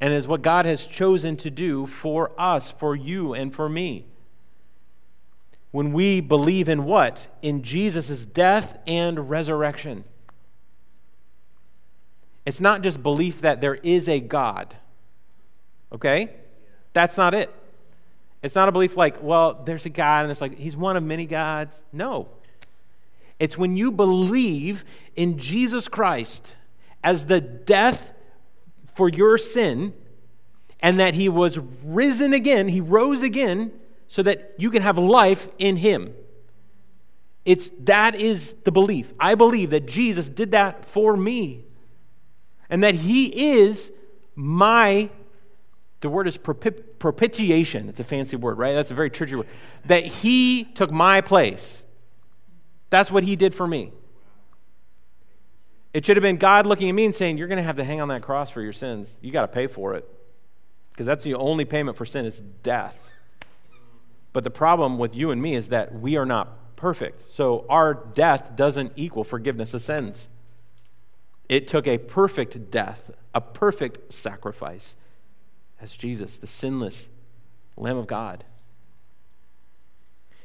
[0.01, 4.07] And it's what God has chosen to do for us, for you, and for me.
[5.71, 7.29] When we believe in what?
[7.43, 10.03] In Jesus' death and resurrection.
[12.47, 14.77] It's not just belief that there is a God.
[15.93, 16.31] Okay?
[16.93, 17.53] That's not it.
[18.43, 21.03] It's not a belief like, well, there's a God and there's like, he's one of
[21.03, 21.83] many gods.
[21.93, 22.29] No.
[23.39, 24.85] It's when you believe
[25.17, 26.55] in Jesus Christ
[27.03, 28.13] as the death
[28.95, 29.95] for your sin
[30.81, 33.73] and that he was risen again, he rose again
[34.07, 36.15] so that you can have life in him.
[37.47, 39.13] It's that is the belief.
[39.19, 41.64] I believe that Jesus did that for me
[42.71, 43.93] and that he is
[44.35, 45.11] my
[46.05, 47.89] the word is propitiation.
[47.89, 48.75] It's a fancy word, right?
[48.75, 49.47] That's a very churchy word.
[49.87, 51.83] That he took my place.
[52.91, 53.91] That's what he did for me.
[55.95, 57.85] It should have been God looking at me and saying, You're going to have to
[57.85, 59.17] hang on that cross for your sins.
[59.23, 60.07] You got to pay for it.
[60.91, 63.11] Because that's the only payment for sin is death.
[64.35, 67.31] But the problem with you and me is that we are not perfect.
[67.31, 70.29] So our death doesn't equal forgiveness of sins.
[71.49, 74.97] It took a perfect death, a perfect sacrifice.
[75.81, 77.09] As Jesus, the sinless
[77.77, 78.45] Lamb of God.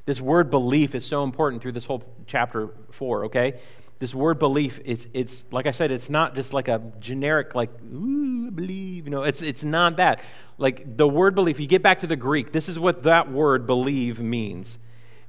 [0.06, 3.60] This word belief is so important through this whole chapter 4, okay?
[4.00, 7.70] This word belief, it's, it's like I said, it's not just like a generic, like,
[7.84, 10.22] ooh, believe, you know, it's, it's not that.
[10.58, 13.68] Like the word belief, you get back to the Greek, this is what that word
[13.68, 14.80] believe means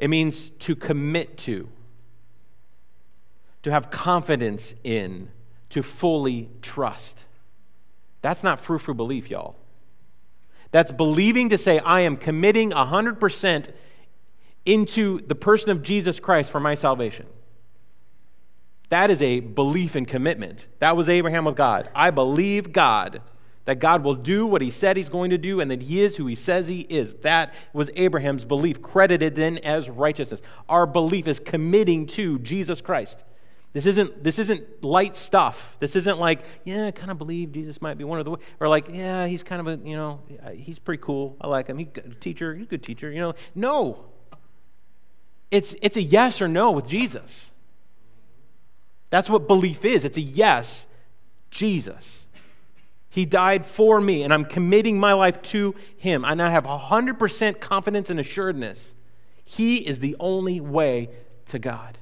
[0.00, 1.68] it means to commit to,
[3.62, 5.28] to have confidence in,
[5.70, 7.24] to fully trust.
[8.22, 9.56] That's not frou belief, y'all.
[10.72, 13.72] That's believing to say, I am committing 100%
[14.66, 17.26] into the person of Jesus Christ for my salvation.
[18.90, 20.66] That is a belief and commitment.
[20.80, 21.88] That was Abraham with God.
[21.94, 23.22] I believe God,
[23.64, 26.16] that God will do what he said he's going to do and that he is
[26.16, 27.14] who he says he is.
[27.14, 30.42] That was Abraham's belief, credited then as righteousness.
[30.68, 33.22] Our belief is committing to Jesus Christ.
[33.72, 35.76] This isn't, this isn't light stuff.
[35.78, 38.68] This isn't like, yeah, I kind of believe Jesus might be one of the, or
[38.68, 41.36] like, yeah, he's kind of a, you know, uh, he's pretty cool.
[41.40, 41.78] I like him.
[41.78, 42.54] He's a teacher.
[42.54, 43.12] He's a good teacher.
[43.12, 44.06] You know, no.
[45.52, 47.52] It's, it's a yes or no with Jesus.
[49.10, 50.04] That's what belief is.
[50.04, 50.86] It's a yes,
[51.50, 52.26] Jesus.
[53.08, 56.24] He died for me, and I'm committing my life to him.
[56.24, 58.94] And I have 100% confidence and assuredness.
[59.44, 61.10] He is the only way
[61.46, 61.98] to God.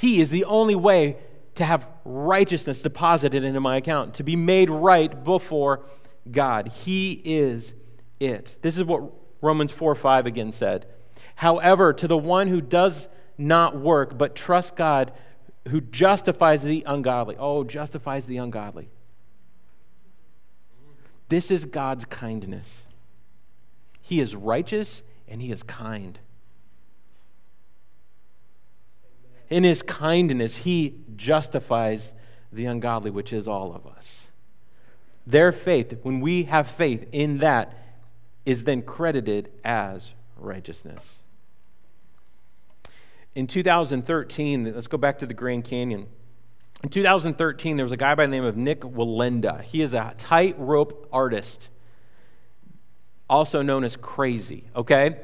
[0.00, 1.18] He is the only way
[1.56, 5.84] to have righteousness deposited into my account, to be made right before
[6.30, 6.68] God.
[6.68, 7.74] He is
[8.18, 8.56] it.
[8.62, 10.86] This is what Romans 4 5 again said.
[11.34, 15.12] However, to the one who does not work, but trusts God,
[15.68, 17.36] who justifies the ungodly.
[17.38, 18.88] Oh, justifies the ungodly.
[21.28, 22.86] This is God's kindness.
[24.00, 26.18] He is righteous and he is kind.
[29.50, 32.12] In his kindness, he justifies
[32.52, 34.28] the ungodly, which is all of us.
[35.26, 37.76] Their faith, when we have faith in that,
[38.46, 41.24] is then credited as righteousness.
[43.34, 46.06] In 2013, let's go back to the Grand Canyon.
[46.82, 49.62] In 2013, there was a guy by the name of Nick Wallenda.
[49.62, 51.68] He is a tightrope artist,
[53.28, 55.18] also known as crazy, okay?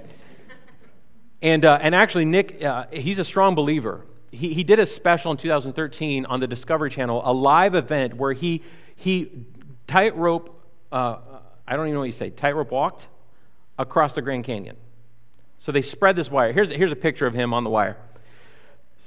[1.42, 5.30] and, uh, and actually, Nick, uh, he's a strong believer he, he did a special
[5.30, 8.62] in 2013 on the Discovery Channel, a live event where he,
[8.94, 9.30] he
[9.86, 10.52] tightrope,
[10.92, 11.16] uh,
[11.66, 13.08] I don't even know what you say, tightrope walked
[13.78, 14.76] across the Grand Canyon.
[15.58, 16.52] So they spread this wire.
[16.52, 17.96] Here's, here's a picture of him on the wire.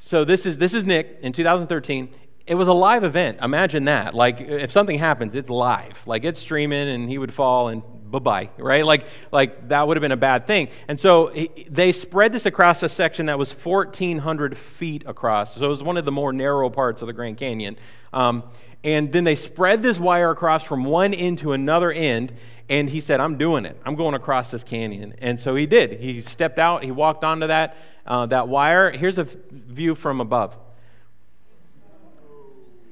[0.01, 2.09] So this is, this is Nick in 2013.
[2.49, 3.37] It was a live event.
[3.43, 4.15] Imagine that.
[4.15, 6.01] Like, if something happens, it's live.
[6.07, 8.83] Like, it's streaming, and he would fall, and bye bye, right?
[8.83, 10.69] Like, like that would have been a bad thing.
[10.87, 11.31] And so
[11.69, 15.57] they spread this across a section that was 1,400 feet across.
[15.57, 17.77] So it was one of the more narrow parts of the Grand Canyon.
[18.13, 18.41] Um,
[18.83, 22.33] and then they spread this wire across from one end to another end.
[22.67, 23.79] And he said, I'm doing it.
[23.85, 25.13] I'm going across this canyon.
[25.19, 25.99] And so he did.
[25.99, 27.77] He stepped out, he walked onto that,
[28.07, 28.89] uh, that wire.
[28.89, 30.57] Here's a view from above.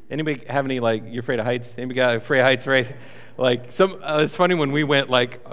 [0.10, 1.76] Anybody have any, like, you're afraid of heights?
[1.78, 2.88] Anybody got afraid of heights, right?
[3.38, 5.46] like some uh, it's funny when we went like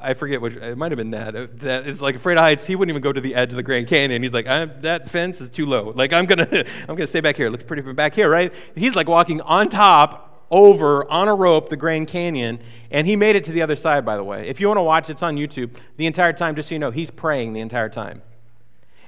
[0.00, 2.66] I forget which it might have been that uh, that is like afraid of heights.
[2.66, 4.22] He wouldn't even go to the edge of the Grand Canyon.
[4.22, 5.92] He's like, that fence is too low.
[5.94, 6.48] Like I'm gonna
[6.82, 7.46] I'm gonna stay back here.
[7.46, 8.52] It looks pretty back here, right?
[8.74, 12.60] He's like walking on top over on a rope the Grand Canyon,
[12.90, 14.04] and he made it to the other side.
[14.04, 16.54] By the way, if you want to watch, it's on YouTube the entire time.
[16.54, 18.22] Just so you know, he's praying the entire time.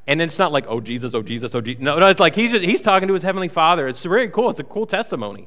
[0.08, 1.82] And it's not like, oh, Jesus, oh, Jesus, oh, Jesus.
[1.82, 3.86] No, no, it's like he's, just, he's talking to his heavenly father.
[3.86, 4.48] It's very cool.
[4.48, 5.46] It's a cool testimony.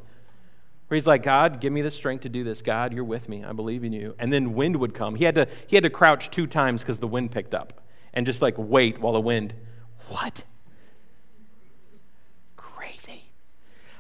[0.88, 2.62] Where he's like, God, give me the strength to do this.
[2.62, 3.43] God, you're with me.
[3.43, 4.14] I believe in you.
[4.20, 5.16] And then wind would come.
[5.16, 7.82] He had to, he had to crouch two times because the wind picked up
[8.14, 9.55] and just like wait while the wind.
[10.09, 10.43] What?
[12.55, 13.32] Crazy.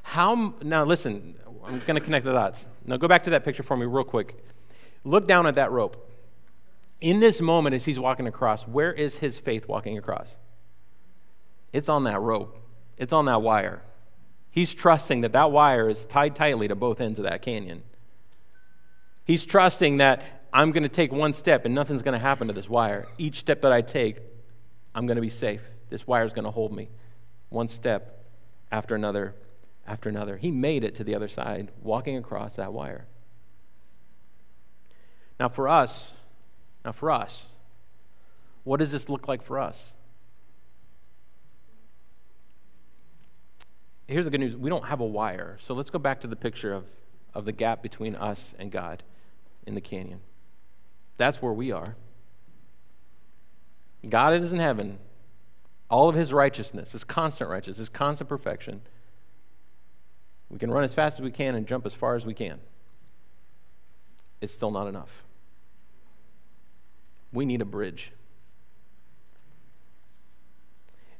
[0.03, 2.67] How, now listen, I'm going to connect the dots.
[2.85, 4.37] Now go back to that picture for me real quick.
[5.03, 6.07] Look down at that rope.
[6.99, 10.37] In this moment, as he's walking across, where is his faith walking across?
[11.73, 12.57] It's on that rope,
[12.97, 13.81] it's on that wire.
[14.49, 17.83] He's trusting that that wire is tied tightly to both ends of that canyon.
[19.23, 22.53] He's trusting that I'm going to take one step and nothing's going to happen to
[22.53, 23.07] this wire.
[23.17, 24.17] Each step that I take,
[24.93, 25.61] I'm going to be safe.
[25.89, 26.89] This wire is going to hold me.
[27.49, 28.25] One step
[28.71, 29.35] after another
[29.87, 30.37] after another.
[30.37, 33.05] He made it to the other side, walking across that wire.
[35.39, 36.13] Now, for us,
[36.85, 37.47] now for us,
[38.63, 39.95] what does this look like for us?
[44.11, 45.57] Here's the good news we don't have a wire.
[45.59, 46.85] So let's go back to the picture of,
[47.33, 49.03] of the gap between us and God
[49.65, 50.19] in the canyon.
[51.17, 51.95] That's where we are.
[54.07, 54.99] God is in heaven.
[55.89, 58.81] All of his righteousness, his constant righteousness, his constant perfection.
[60.49, 62.59] We can run as fast as we can and jump as far as we can.
[64.39, 65.23] It's still not enough.
[67.31, 68.11] We need a bridge.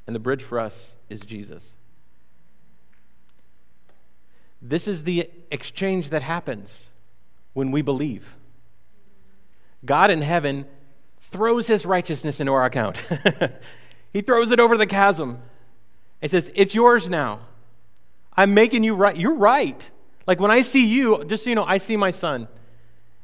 [0.06, 1.74] And the bridge for us is Jesus.
[4.62, 6.86] This is the exchange that happens
[7.52, 8.36] when we believe.
[9.84, 10.66] God in heaven
[11.18, 13.02] throws his righteousness into our account.
[14.12, 15.42] he throws it over the chasm.
[16.20, 17.40] He says, It's yours now.
[18.34, 19.16] I'm making you right.
[19.16, 19.90] You're right.
[20.26, 22.46] Like when I see you, just so you know, I see my son.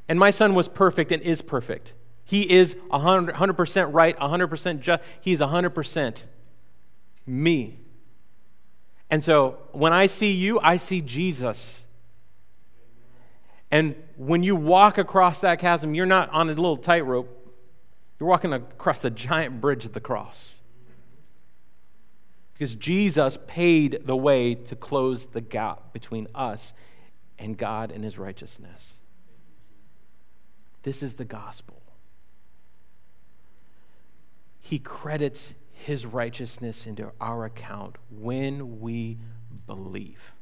[0.09, 1.93] And my son was perfect and is perfect.
[2.25, 5.03] He is 100%, 100% right, 100% just.
[5.21, 6.25] He's 100%
[7.27, 7.79] me.
[9.11, 11.85] And so when I see you, I see Jesus.
[13.71, 17.35] And when you walk across that chasm, you're not on a little tightrope,
[18.19, 20.57] you're walking across the giant bridge of the cross.
[22.53, 26.73] Because Jesus paid the way to close the gap between us
[27.39, 28.99] and God and his righteousness.
[30.83, 31.81] This is the gospel.
[34.61, 35.55] He credits
[35.85, 39.19] his righteousness into our account when we
[39.67, 40.33] believe.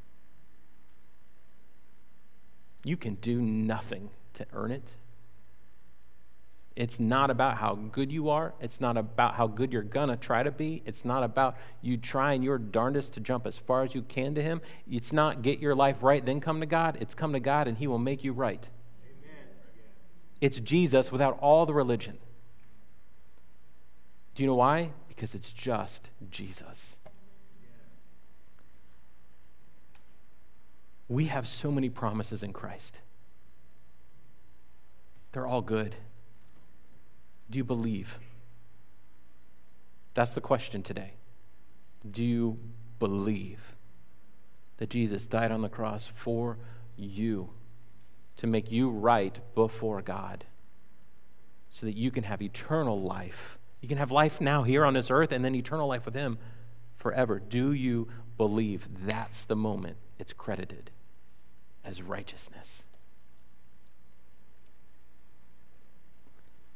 [2.84, 4.96] You can do nothing to earn it.
[6.76, 8.54] It's not about how good you are.
[8.60, 10.82] It's not about how good you're going to try to be.
[10.84, 14.42] It's not about you trying your darndest to jump as far as you can to
[14.42, 14.60] Him.
[14.90, 16.98] It's not get your life right, then come to God.
[17.00, 18.68] It's come to God and He will make you right.
[19.02, 19.46] Amen.
[20.42, 22.18] It's Jesus without all the religion.
[24.34, 24.90] Do you know why?
[25.16, 26.98] Because it's just Jesus.
[31.08, 32.98] We have so many promises in Christ.
[35.32, 35.94] They're all good.
[37.50, 38.18] Do you believe?
[40.14, 41.14] That's the question today.
[42.08, 42.58] Do you
[42.98, 43.74] believe
[44.76, 46.58] that Jesus died on the cross for
[46.96, 47.50] you
[48.36, 50.44] to make you right before God
[51.70, 53.55] so that you can have eternal life?
[53.80, 56.38] You can have life now here on this earth and then eternal life with Him
[56.96, 57.38] forever.
[57.38, 60.90] Do you believe that's the moment it's credited
[61.84, 62.84] as righteousness?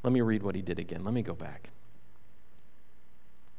[0.03, 1.05] Let me read what he did again.
[1.05, 1.70] Let me go back.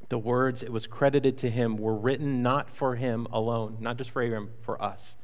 [0.09, 4.09] The words it was credited to him were written not for him alone, not just
[4.09, 5.15] for Abraham, for us,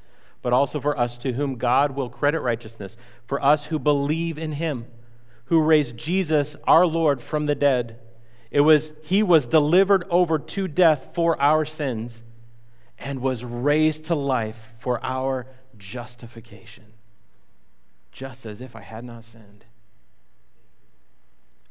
[0.42, 2.96] but also for us to whom God will credit righteousness,
[3.26, 4.86] for us who believe in him,
[5.46, 8.00] who raised Jesus, our Lord, from the dead
[8.52, 12.24] it was he was delivered over to death for our sins
[12.98, 16.94] and was raised to life for our justification.
[18.12, 19.66] Just as if I had not sinned.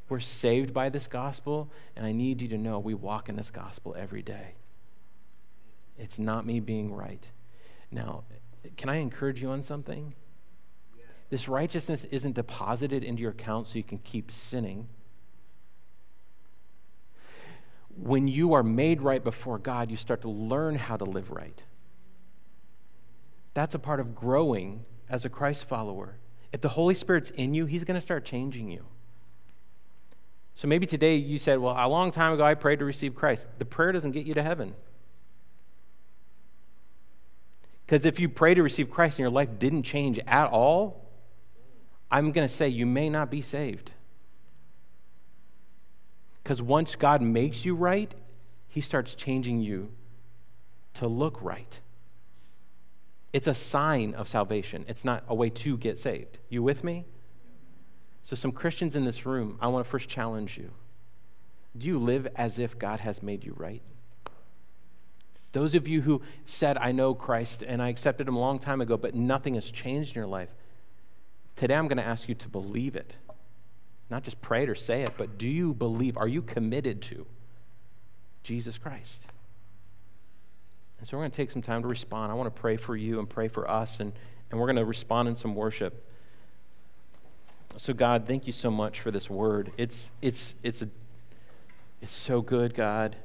[0.09, 3.51] We're saved by this gospel, and I need you to know we walk in this
[3.51, 4.53] gospel every day.
[5.97, 7.27] It's not me being right.
[7.91, 8.23] Now,
[8.77, 10.13] can I encourage you on something?
[11.29, 14.87] This righteousness isn't deposited into your account so you can keep sinning
[17.99, 21.61] when you are made right before God, you start to learn how to live right.
[23.53, 26.17] That's a part of growing as a Christ follower.
[26.51, 28.85] If the Holy Spirit's in you, He's going to start changing you.
[30.53, 33.47] So maybe today you said, Well, a long time ago I prayed to receive Christ.
[33.57, 34.75] The prayer doesn't get you to heaven.
[37.85, 41.05] Because if you pray to receive Christ and your life didn't change at all,
[42.11, 43.91] I'm going to say you may not be saved.
[46.47, 48.09] Because once God makes you right,
[48.69, 49.91] He starts changing you
[50.93, 51.81] to look right.
[53.33, 54.85] It's a sign of salvation.
[54.87, 56.37] It's not a way to get saved.
[56.47, 57.03] You with me?
[58.23, 60.71] So, some Christians in this room, I want to first challenge you.
[61.77, 63.81] Do you live as if God has made you right?
[65.51, 68.79] Those of you who said, I know Christ and I accepted him a long time
[68.79, 70.55] ago, but nothing has changed in your life,
[71.57, 73.17] today I'm going to ask you to believe it.
[74.09, 76.17] Not just pray it or say it, but do you believe?
[76.17, 77.25] Are you committed to
[78.43, 79.27] Jesus Christ?
[80.99, 82.31] And so we're going to take some time to respond.
[82.31, 84.13] I want to pray for you and pray for us, and,
[84.49, 86.03] and we're going to respond in some worship.
[87.75, 89.71] So, God, thank you so much for this word.
[89.77, 90.89] It's, it's, it's, a,
[92.01, 93.17] it's so good, God.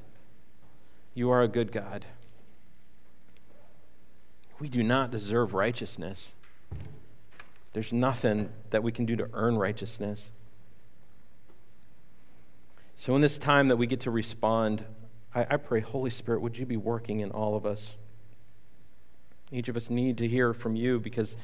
[1.15, 2.05] You are a good God.
[4.59, 6.33] We do not deserve righteousness.
[7.73, 10.29] There's nothing that we can do to earn righteousness.
[12.95, 14.85] So, in this time that we get to respond,
[15.33, 17.97] I, I pray, Holy Spirit, would you be working in all of us?
[19.51, 21.35] Each of us need to hear from you because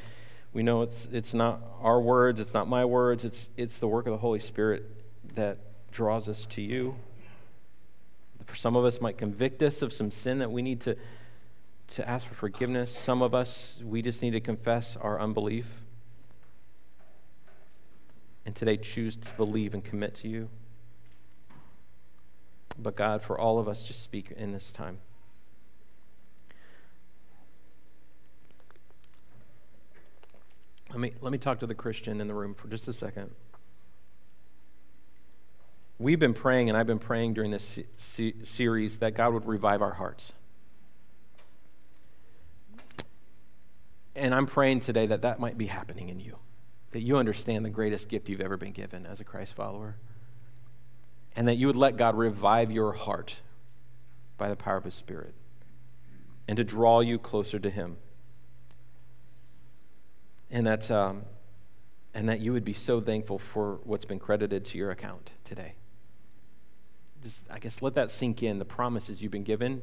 [0.54, 4.08] we know it's, it's not our words, it's not my words, it's, it's the work
[4.08, 4.84] of the Holy Spirit
[5.36, 5.58] that
[5.92, 6.96] draws us to you.
[8.46, 10.98] For some of us, might convict us of some sin that we need to,
[11.90, 12.96] to ask for forgiveness.
[12.96, 15.68] Some of us, we just need to confess our unbelief.
[18.44, 20.50] And today, choose to believe and commit to you.
[22.82, 25.00] But God, for all of us, just speak in this time.
[30.92, 33.32] Let me, let me talk to the Christian in the room for just a second.
[36.00, 39.82] We've been praying, and I've been praying during this se- series that God would revive
[39.82, 40.34] our hearts.
[44.16, 46.38] And I'm praying today that that might be happening in you,
[46.92, 49.98] that you understand the greatest gift you've ever been given as a Christ follower,
[51.36, 53.38] and that you would let God revive your heart
[54.38, 55.34] by the power of His Spirit
[56.48, 57.98] and to draw you closer to Him
[60.52, 61.24] and that, um,
[62.14, 65.74] and that you would be so thankful for what's been credited to your account today.
[67.24, 69.82] Just, I guess, let that sink in the promises you've been given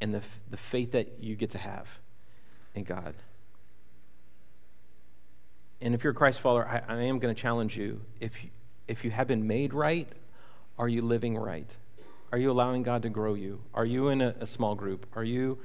[0.00, 1.88] and the, the faith that you get to have
[2.74, 3.14] in God.
[5.80, 8.00] And if you're a Christ follower, I, I am going to challenge you.
[8.20, 8.50] If, you.
[8.88, 10.08] if you have been made right,
[10.78, 11.74] are you living right?
[12.30, 13.60] Are you allowing God to grow you?
[13.74, 15.06] Are you in a, a small group?
[15.16, 15.58] Are you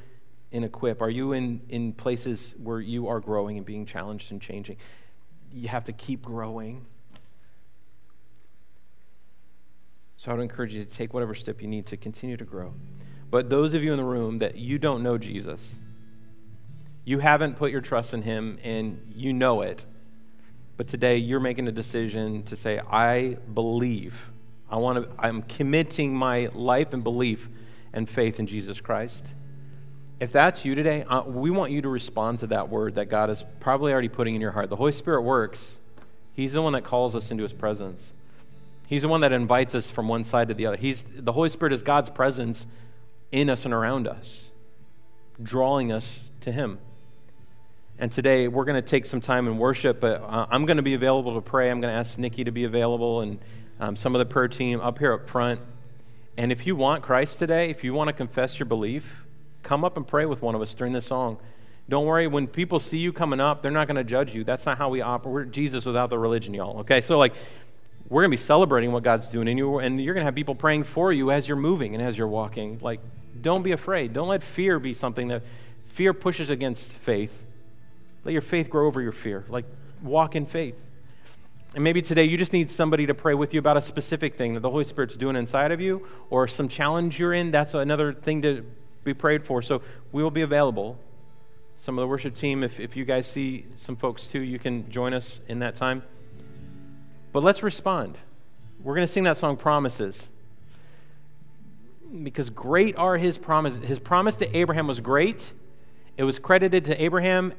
[0.52, 1.02] in Equip?
[1.02, 4.78] Are you in, in places where you are growing and being challenged and changing?
[5.52, 6.86] You have to keep growing.
[10.18, 12.74] So I would encourage you to take whatever step you need to continue to grow.
[13.30, 15.76] But those of you in the room that you don't know Jesus,
[17.04, 19.84] you haven't put your trust in him and you know it.
[20.78, 24.30] But today you're making a decision to say, I believe.
[24.74, 27.48] I want to, I'm committing my life and belief
[27.94, 29.24] and faith in Jesus Christ.
[30.20, 33.30] If that's you today, uh, we want you to respond to that word that God
[33.30, 34.72] is probably already putting in your heart.
[34.72, 35.78] The Holy Spirit works,
[36.34, 38.14] He's the one that calls us into His presence.
[38.88, 40.78] He's the one that invites us from one side to the other.
[40.78, 42.66] He's, the Holy Spirit is God's presence
[43.32, 44.50] in us and around us,
[45.42, 46.80] drawing us to Him.
[48.00, 50.84] And today we're going to take some time in worship, but uh, I'm going to
[50.84, 51.70] be available to pray.
[51.70, 53.38] I'm going to ask Nikki to be available and
[53.80, 55.62] um, some of the prayer team up here up front.
[56.38, 59.24] And if you want Christ today, if you want to confess your belief,
[59.64, 61.38] Come up and pray with one of us during this song.
[61.90, 64.44] Don't worry, when people see you coming up, they're not going to judge you.
[64.44, 65.34] That's not how we operate.
[65.34, 66.80] We're Jesus without the religion, y'all.
[66.80, 67.02] Okay?
[67.02, 67.34] So, like,
[68.10, 70.36] we're going to be celebrating what God's doing in you, and you're going to have
[70.36, 72.80] people praying for you as you're moving and as you're walking.
[72.82, 73.00] Like,
[73.42, 74.14] don't be afraid.
[74.14, 75.44] Don't let fear be something that
[75.88, 77.46] fear pushes against faith.
[78.24, 79.46] Let your faith grow over your fear.
[79.50, 79.66] Like,
[80.02, 80.80] walk in faith.
[81.76, 84.54] And maybe today you just need somebody to pray with you about a specific thing
[84.54, 87.50] that the Holy Spirit's doing inside of you or some challenge you're in.
[87.50, 88.64] That's another thing to
[89.04, 89.64] be prayed for.
[89.64, 91.00] So we will be available.
[91.76, 94.90] Some of the worship team, if, if you guys see some folks too, you can
[94.92, 96.04] join us in that time.
[97.32, 98.20] But let's respond.
[98.84, 100.28] We're going to sing that song, Promises.
[102.22, 103.84] Because great are his promises.
[103.84, 105.54] His promise to Abraham was great.
[106.18, 107.54] It was credited to Abraham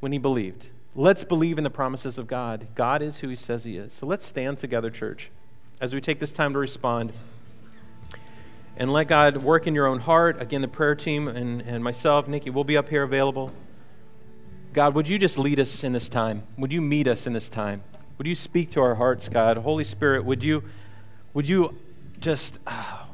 [0.00, 0.66] when he believed.
[0.96, 2.68] Let's believe in the promises of God.
[2.76, 3.92] God is who he says he is.
[3.92, 5.30] So let's stand together, church,
[5.80, 7.12] as we take this time to respond
[8.76, 10.40] and let God work in your own heart.
[10.40, 13.52] Again, the prayer team and, and myself, Nikki, will be up here available.
[14.72, 16.44] God, would you just lead us in this time?
[16.58, 17.82] Would you meet us in this time?
[18.18, 19.56] Would you speak to our hearts, God?
[19.58, 20.62] Holy Spirit, would you,
[21.32, 21.76] would you
[22.20, 23.04] just uh,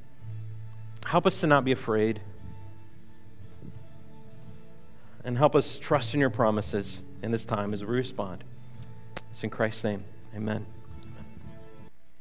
[1.06, 2.20] help us to not be afraid?
[5.26, 8.44] And help us trust in your promises in this time as we respond.
[9.32, 10.04] It's in Christ's name.
[10.36, 10.64] Amen.